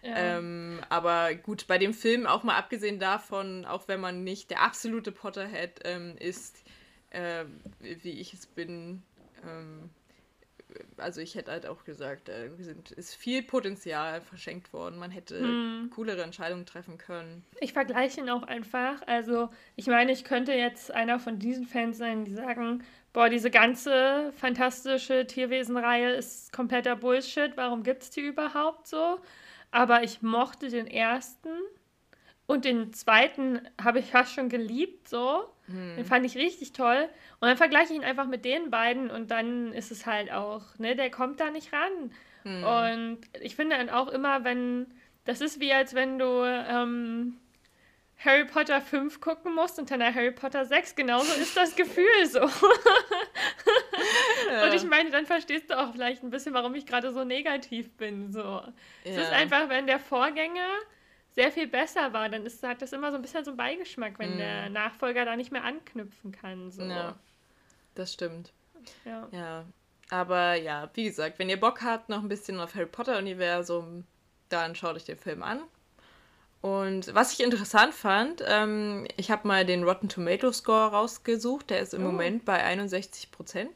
[0.02, 0.38] Ja.
[0.38, 4.62] Ähm, aber gut, bei dem Film, auch mal abgesehen davon, auch wenn man nicht der
[4.62, 6.62] absolute Potterhead ähm, ist,
[7.10, 7.44] äh,
[7.80, 9.02] wie ich es bin,
[9.44, 9.90] ähm,
[10.96, 14.98] also ich hätte halt auch gesagt, äh, sind, ist viel Potenzial verschenkt worden.
[14.98, 15.90] Man hätte hm.
[15.94, 17.44] coolere Entscheidungen treffen können.
[17.60, 19.02] Ich vergleiche ihn auch einfach.
[19.06, 22.82] Also ich meine, ich könnte jetzt einer von diesen Fans sein, die sagen,
[23.16, 27.56] boah, diese ganze fantastische Tierwesenreihe ist kompletter Bullshit.
[27.56, 29.18] Warum gibt es die überhaupt so?
[29.70, 31.48] Aber ich mochte den ersten
[32.46, 35.46] und den zweiten habe ich fast schon geliebt, so.
[35.64, 35.96] Hm.
[35.96, 37.08] Den fand ich richtig toll.
[37.40, 40.78] Und dann vergleiche ich ihn einfach mit den beiden und dann ist es halt auch,
[40.78, 42.12] ne, der kommt da nicht ran.
[42.42, 42.64] Hm.
[42.64, 44.88] Und ich finde dann auch immer, wenn,
[45.24, 47.38] das ist wie als wenn du ähm,
[48.18, 50.96] Harry Potter 5 gucken musst und dann Harry Potter 6.
[50.96, 52.40] Genauso ist das Gefühl so.
[54.50, 54.64] ja.
[54.64, 57.94] Und ich meine, dann verstehst du auch vielleicht ein bisschen, warum ich gerade so negativ
[57.96, 58.32] bin.
[58.32, 58.40] So.
[58.40, 58.72] Ja.
[59.04, 60.68] Es ist einfach, wenn der Vorgänger
[61.32, 64.18] sehr viel besser war, dann ist, hat das immer so ein bisschen so einen Beigeschmack,
[64.18, 64.38] wenn mm.
[64.38, 66.70] der Nachfolger da nicht mehr anknüpfen kann.
[66.70, 66.82] So.
[66.82, 67.16] Ja,
[67.94, 68.54] das stimmt.
[69.04, 69.28] Ja.
[69.30, 69.64] ja.
[70.08, 74.06] Aber ja, wie gesagt, wenn ihr Bock habt, noch ein bisschen auf Harry Potter-Universum,
[74.48, 75.60] dann schaut euch den Film an.
[76.66, 81.70] Und was ich interessant fand, ähm, ich habe mal den Rotten Tomato Score rausgesucht.
[81.70, 82.06] Der ist im oh.
[82.06, 83.70] Moment bei 61 Prozent.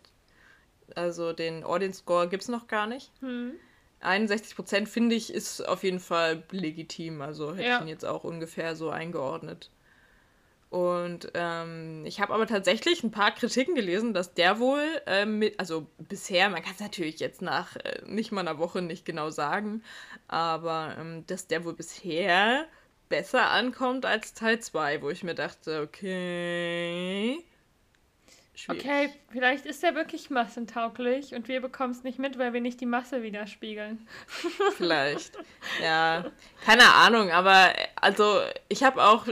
[0.97, 3.13] Also den Audience Score gibt es noch gar nicht.
[3.21, 3.53] Hm.
[4.01, 7.23] 61 Prozent finde ich ist auf jeden Fall legitim.
[7.23, 7.77] Also hätte ja.
[7.77, 9.71] ich ihn jetzt auch ungefähr so eingeordnet.
[10.69, 15.61] Und ähm, ich habe aber tatsächlich ein paar Kritiken gelesen, dass der wohl ähm, mit,
[15.61, 19.31] also bisher, man kann es natürlich jetzt nach äh, nicht mal einer Woche nicht genau
[19.31, 19.85] sagen,
[20.27, 22.67] aber ähm, dass der wohl bisher
[23.11, 27.45] besser ankommt als Teil 2, wo ich mir dachte, okay,
[28.61, 28.85] Schwierig.
[28.85, 32.79] Okay, vielleicht ist er wirklich massentauglich und wir bekommen es nicht mit, weil wir nicht
[32.83, 34.07] die Masse widerspiegeln.
[34.77, 35.33] Vielleicht.
[35.83, 36.31] Ja,
[36.67, 39.27] keine Ahnung, aber also ich habe auch,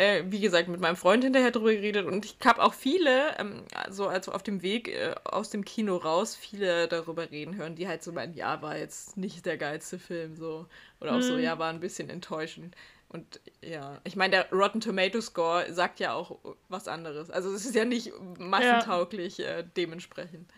[0.00, 3.64] äh, wie gesagt, mit meinem Freund hinterher drüber geredet und ich habe auch viele, ähm,
[3.90, 7.86] so also auf dem Weg äh, aus dem Kino raus, viele darüber reden hören, die
[7.86, 10.66] halt so meinen, ja, war jetzt nicht der geilste Film so.
[11.02, 11.22] Oder auch hm.
[11.22, 11.40] so, mhm.
[11.40, 12.74] ja, war ein bisschen enttäuschend.
[13.10, 16.38] Und ja, ich meine, der Rotten Tomato Score sagt ja auch
[16.70, 17.30] was anderes.
[17.30, 19.58] Also es ist ja nicht massentauglich ja.
[19.58, 20.50] äh, dementsprechend.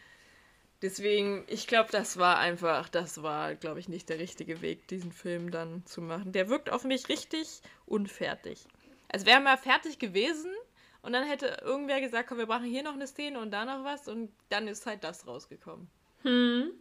[0.82, 5.10] Deswegen, ich glaube, das war einfach, das war, glaube ich, nicht der richtige Weg, diesen
[5.10, 6.30] Film dann zu machen.
[6.32, 8.66] Der wirkt auf mich richtig unfertig.
[9.12, 10.52] Es wäre mal fertig gewesen
[11.02, 13.84] und dann hätte irgendwer gesagt, komm, wir brauchen hier noch eine Szene und da noch
[13.84, 15.88] was und dann ist halt das rausgekommen.
[16.22, 16.72] Hm.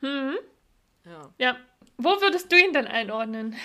[0.00, 0.36] Hm.
[1.04, 1.30] Ja.
[1.38, 1.56] Ja.
[1.96, 3.56] Wo würdest du ihn denn einordnen?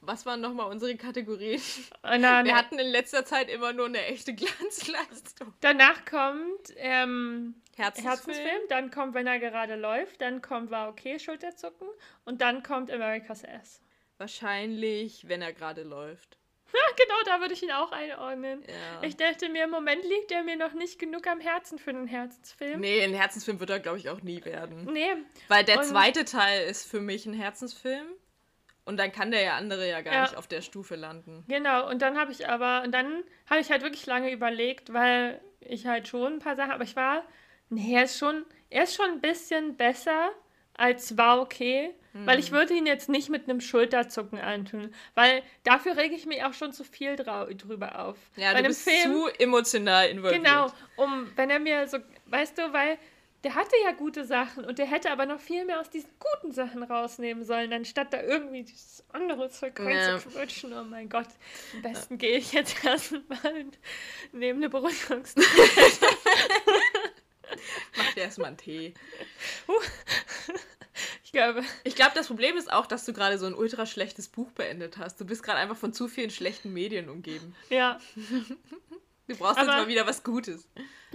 [0.00, 1.60] was waren nochmal unsere Kategorien?
[2.02, 5.54] Äh, na, Wir hatten in letzter Zeit immer nur eine echte Glanzleistung.
[5.60, 8.10] Danach kommt ähm, Herzensfilm.
[8.10, 11.88] Herzensfilm, dann kommt Wenn er gerade läuft, dann kommt War okay, Schulterzucken
[12.24, 13.80] und dann kommt America's Ass.
[14.18, 16.38] Wahrscheinlich, wenn er gerade läuft.
[16.96, 18.62] Genau, da würde ich ihn auch einordnen.
[18.66, 19.06] Ja.
[19.06, 22.08] Ich dachte mir, im Moment liegt er mir noch nicht genug am Herzen für einen
[22.08, 22.80] Herzensfilm.
[22.80, 24.88] Nee, ein Herzensfilm wird er, glaube ich, auch nie werden.
[24.92, 25.14] Nee.
[25.46, 28.06] Weil der zweite Teil ist für mich ein Herzensfilm.
[28.84, 30.22] Und dann kann der ja andere ja gar ja.
[30.22, 31.44] nicht auf der Stufe landen.
[31.46, 35.42] Genau, und dann habe ich aber, und dann habe ich halt wirklich lange überlegt, weil
[35.60, 37.22] ich halt schon ein paar Sachen, aber ich war,
[37.68, 40.30] nee, er ist schon, er ist schon ein bisschen besser
[40.72, 42.26] als war okay, hm.
[42.26, 46.42] weil ich würde ihn jetzt nicht mit einem Schulterzucken antun, weil dafür rege ich mich
[46.44, 48.16] auch schon zu viel drüber auf.
[48.36, 50.44] Ja, Bei du bist Film, zu emotional involviert.
[50.44, 52.98] Genau, um, wenn er mir so, weißt du, weil
[53.44, 56.52] der hatte ja gute Sachen und der hätte aber noch viel mehr aus diesen guten
[56.52, 60.72] Sachen rausnehmen sollen, anstatt da irgendwie dieses andere Zeug reinzuquetschen.
[60.72, 60.80] Ja.
[60.80, 61.28] Oh mein Gott,
[61.74, 62.18] am besten ja.
[62.18, 63.78] gehe ich jetzt erstmal und
[64.32, 66.06] nehme eine Beruhigungstablette.
[67.96, 68.94] Mach dir erstmal einen Tee.
[69.68, 69.72] Uh.
[71.28, 71.62] Ich glaube.
[71.84, 74.96] Ich glaube, das Problem ist auch, dass du gerade so ein ultra schlechtes Buch beendet
[74.96, 75.20] hast.
[75.20, 77.54] Du bist gerade einfach von zu vielen schlechten Medien umgeben.
[77.68, 78.00] Ja.
[79.26, 80.66] Du brauchst aber, jetzt mal wieder was Gutes.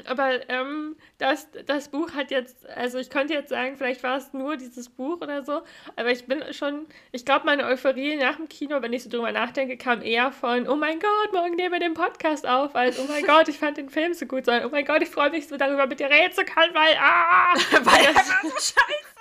[0.05, 4.33] Aber ähm, das, das Buch hat jetzt, also ich könnte jetzt sagen, vielleicht war es
[4.33, 5.63] nur dieses Buch oder so,
[5.95, 9.31] aber ich bin schon, ich glaube, meine Euphorie nach dem Kino, wenn ich so drüber
[9.31, 13.05] nachdenke, kam eher von, oh mein Gott, morgen nehmen wir den Podcast auf, als, oh
[13.07, 15.47] mein Gott, ich fand den Film so gut, sondern, oh mein Gott, ich freue mich
[15.47, 19.12] so darüber, mit dir reden zu können, weil, ah, weil das scheiße.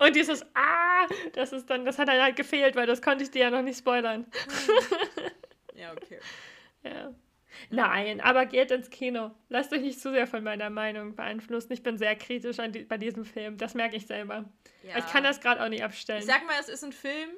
[0.00, 3.42] Und dieses Ah, das ist dann, das hat halt gefehlt, weil das konnte ich dir
[3.42, 4.26] ja noch nicht spoilern.
[5.74, 6.18] ja, okay.
[6.82, 7.14] Ja.
[7.70, 9.30] Nein, aber geht ins Kino.
[9.48, 11.72] Lasst euch nicht zu sehr von meiner Meinung beeinflussen.
[11.72, 13.56] Ich bin sehr kritisch die, bei diesem Film.
[13.58, 14.44] Das merke ich selber.
[14.82, 14.98] Ja.
[14.98, 16.20] Ich kann das gerade auch nicht abstellen.
[16.20, 17.30] Ich sag mal, es ist ein Film,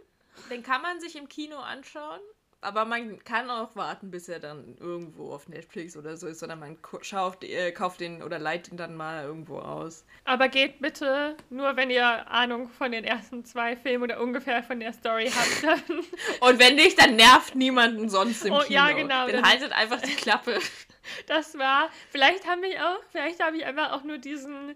[0.51, 2.21] den kann man sich im Kino anschauen.
[2.65, 6.61] Aber man kann auch warten, bis er dann irgendwo auf Netflix oder so ist, sondern
[6.61, 10.05] man schaut, äh, kauft den oder leiht ihn dann mal irgendwo aus.
[10.25, 14.81] Aber geht bitte nur, wenn ihr Ahnung von den ersten zwei Filmen oder ungefähr von
[14.81, 15.91] der Story habt.
[16.41, 18.75] Und wenn nicht, dann nervt niemanden sonst im oh, Kino.
[18.75, 19.27] Ja, genau.
[19.27, 20.59] Dann, dann haltet einfach die Klappe.
[21.27, 24.75] Das war, vielleicht habe ich auch, vielleicht habe ich einfach auch nur diesen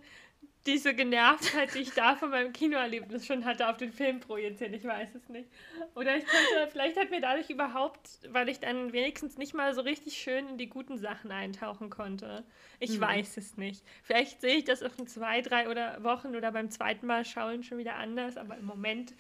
[0.69, 4.75] diese Genervtheit, die ich da von meinem Kinoerlebnis schon hatte, auf den Film projizieren.
[4.75, 5.49] Ich weiß es nicht.
[5.95, 9.81] Oder ich könnte, vielleicht hat mir dadurch überhaupt, weil ich dann wenigstens nicht mal so
[9.81, 12.45] richtig schön in die guten Sachen eintauchen konnte.
[12.81, 13.01] Ich mhm.
[13.01, 13.83] weiß es nicht.
[14.03, 17.63] Vielleicht sehe ich das auch in zwei, drei oder Wochen oder beim zweiten Mal schauen
[17.63, 19.15] schon wieder anders, aber im Moment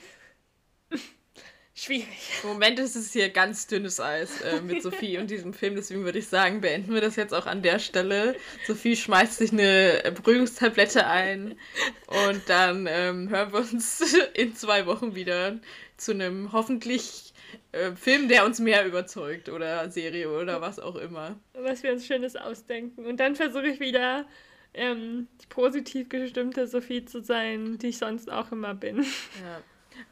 [1.78, 2.06] schwierig.
[2.42, 6.04] Im Moment ist es hier ganz dünnes Eis äh, mit Sophie und diesem Film, deswegen
[6.04, 8.36] würde ich sagen, beenden wir das jetzt auch an der Stelle.
[8.66, 11.58] Sophie schmeißt sich eine Beruhigungstablette ein
[12.06, 15.58] und dann ähm, hören wir uns in zwei Wochen wieder
[15.96, 17.32] zu einem hoffentlich
[17.72, 21.38] äh, Film, der uns mehr überzeugt oder Serie oder was auch immer.
[21.54, 23.06] Was wir uns Schönes ausdenken.
[23.06, 24.26] Und dann versuche ich wieder
[24.74, 29.02] ähm, die positiv gestimmte Sophie zu sein, die ich sonst auch immer bin.
[29.02, 29.62] Ja.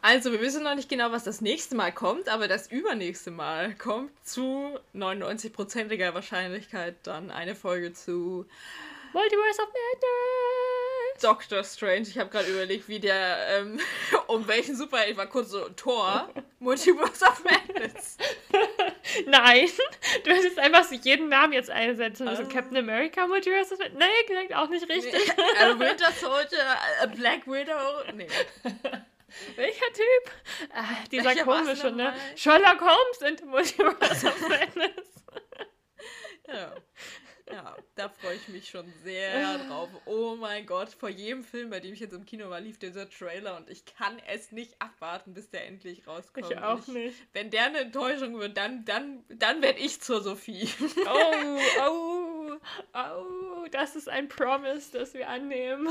[0.03, 3.75] Also, wir wissen noch nicht genau, was das nächste Mal kommt, aber das übernächste Mal
[3.75, 8.47] kommt zu 99%iger Wahrscheinlichkeit dann eine Folge zu
[9.13, 11.23] Multiverse of Madness.
[11.23, 12.03] Doctor Strange.
[12.03, 13.81] Ich habe gerade überlegt, wie der, ähm,
[14.27, 16.29] um welchen Superheld war kurz so Thor.
[16.59, 18.19] Multiverse of Madness.
[19.27, 19.69] Nein,
[20.25, 22.45] du hättest einfach so jeden Namen jetzt einsetzen müssen.
[22.45, 22.53] Um.
[22.53, 23.99] Captain America, Multiverse of Madness.
[23.99, 25.15] Nee, klingt auch nicht richtig.
[25.15, 25.43] Nee.
[25.61, 28.13] Also Winter Soldier, äh, Black Widow.
[28.15, 28.29] Nee.
[29.57, 30.71] Welcher Typ?
[30.73, 32.15] Ah, dieser Welcher komische, ne?
[32.37, 35.25] Sherlock Holmes in Multiverse of Madness.
[36.49, 36.75] ja.
[37.51, 39.89] Ja, da freue ich mich schon sehr drauf.
[40.05, 43.09] Oh mein Gott, vor jedem Film, bei dem ich jetzt im Kino war, lief dieser
[43.09, 46.51] Trailer und ich kann es nicht abwarten, bis der endlich rauskommt.
[46.51, 47.17] Ich auch ich, nicht.
[47.33, 50.69] Wenn der eine Enttäuschung wird, dann, dann, dann werde ich zur Sophie.
[51.07, 51.59] Oh,
[51.89, 52.36] oh,
[52.95, 55.89] oh, das ist ein Promise, das wir annehmen.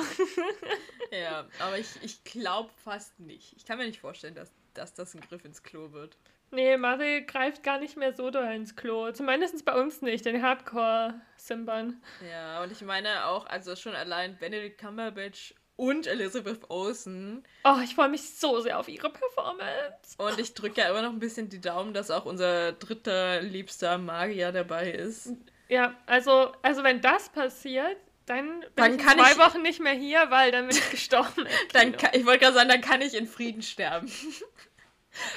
[1.11, 3.53] ja, aber ich, ich glaube fast nicht.
[3.57, 6.17] Ich kann mir nicht vorstellen, dass, dass das ein Griff ins Klo wird.
[6.51, 9.11] Nee, Marvel greift gar nicht mehr so doll ins Klo.
[9.11, 12.01] Zumindest bei uns nicht, den Hardcore-Simbern.
[12.29, 17.43] Ja, und ich meine auch, also schon allein Benedict Cumberbatch und Elizabeth Olsen.
[17.63, 20.15] Oh, ich freue mich so sehr auf ihre Performance.
[20.17, 23.97] Und ich drücke ja immer noch ein bisschen die Daumen, dass auch unser dritter liebster
[23.97, 25.33] Magier dabei ist.
[25.67, 29.93] Ja, also, also wenn das passiert, dann bin dann ich zwei ich, Wochen nicht mehr
[29.93, 31.47] hier, weil dann bin ich gestorben.
[31.73, 34.11] dann kann, ich wollte gerade sagen, dann kann ich in Frieden sterben.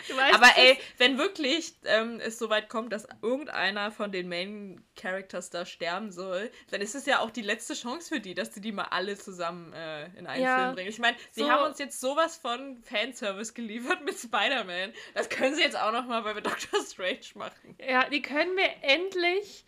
[0.09, 4.83] Weißt, aber ey, wenn wirklich ähm, es so weit kommt, dass irgendeiner von den Main
[4.97, 8.53] Characters da sterben soll, dann ist es ja auch die letzte Chance für die, dass
[8.53, 10.89] sie die mal alle zusammen äh, in einen ja, Film bringen.
[10.89, 14.93] Ich meine, sie so haben uns jetzt sowas von Fanservice geliefert mit Spider-Man.
[15.15, 17.77] Das können sie jetzt auch noch mal bei Doctor Strange machen.
[17.79, 19.65] Ja, die können mir endlich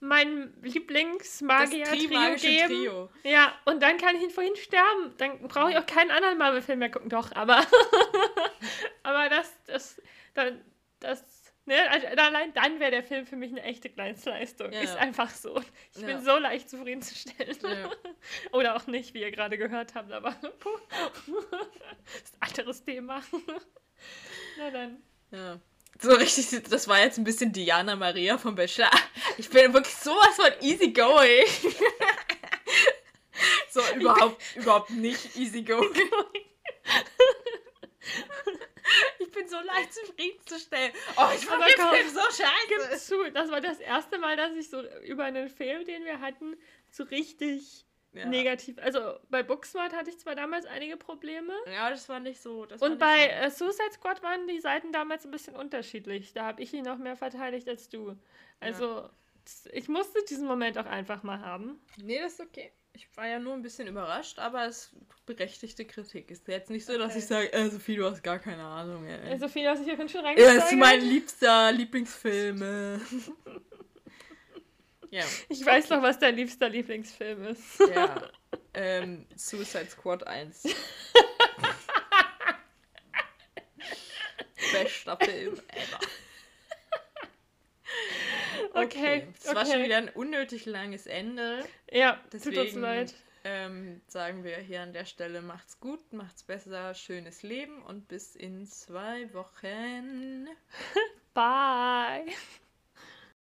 [0.00, 2.68] mein Lieblingsmagier-Trio geben.
[2.68, 3.10] Trio.
[3.24, 5.14] Ja, und dann kann ich ihn vorhin sterben.
[5.18, 7.08] Dann brauche ich auch keinen anderen Marvel-Film mehr gucken.
[7.08, 7.64] Doch, aber.
[9.02, 10.00] aber das, das,
[10.34, 10.52] das,
[11.00, 14.72] das ne, also allein dann wäre der Film für mich eine echte Glanzleistung.
[14.72, 14.80] Ja.
[14.80, 15.60] Ist einfach so.
[15.94, 16.06] Ich ja.
[16.06, 17.58] bin so leicht zufriedenzustellen.
[17.62, 17.90] Ja.
[18.52, 20.30] Oder auch nicht, wie ihr gerade gehört habt, aber.
[20.40, 20.52] das
[22.24, 23.22] ist ein anderes Thema.
[24.58, 25.02] Na dann.
[25.30, 25.60] Ja
[26.00, 28.90] so richtig, das war jetzt ein bisschen Diana Maria vom Bachelor.
[29.36, 31.44] Ich bin wirklich sowas von easy going.
[33.70, 35.92] so überhaupt, überhaupt nicht easy going.
[39.18, 40.92] Ich bin so leicht zufriedenzustellen.
[41.16, 43.06] Oh, ich fand den Film so scheiße.
[43.06, 46.56] zu, das war das erste Mal, dass ich so über einen Film, den wir hatten,
[46.90, 48.26] so richtig Ja.
[48.26, 48.78] negativ.
[48.80, 51.52] Also bei Booksmart hatte ich zwar damals einige Probleme.
[51.70, 52.64] Ja, das war nicht so.
[52.66, 53.30] Das Und bei so.
[53.30, 56.32] äh, Suicide Squad waren die Seiten damals ein bisschen unterschiedlich.
[56.32, 58.16] Da habe ich ihn noch mehr verteidigt als du.
[58.60, 59.08] Also
[59.44, 61.78] z- ich musste diesen Moment auch einfach mal haben.
[62.02, 62.72] Nee, das ist okay.
[62.94, 66.30] Ich war ja nur ein bisschen überrascht, aber es ist berechtigte Kritik.
[66.30, 67.18] Ist jetzt nicht so, dass Okay.
[67.18, 69.34] ich sage, äh, Sophie, du hast gar keine Ahnung, ey.
[69.34, 70.64] Äh, Sophie, du hast dich hier schon Er reingesteigert.
[70.64, 73.00] ist mein liebster Lieblingsfilm.
[75.10, 77.80] ja, Ich weiß doch, was dein liebster Lieblingsfilm ist.
[77.94, 78.28] ja.
[78.74, 80.62] Ähm, Suicide Squad 1.
[84.72, 85.98] Bester Film ever.
[88.74, 89.84] Okay, Das war schon okay.
[89.84, 91.64] wieder ein unnötig langes Ende.
[91.90, 93.14] Ja, tut uns Deswegen leid.
[93.44, 98.36] ähm, sagen wir hier an der Stelle, macht's gut, macht's besser, schönes Leben und bis
[98.36, 100.48] in zwei Wochen.
[101.34, 102.26] Bye.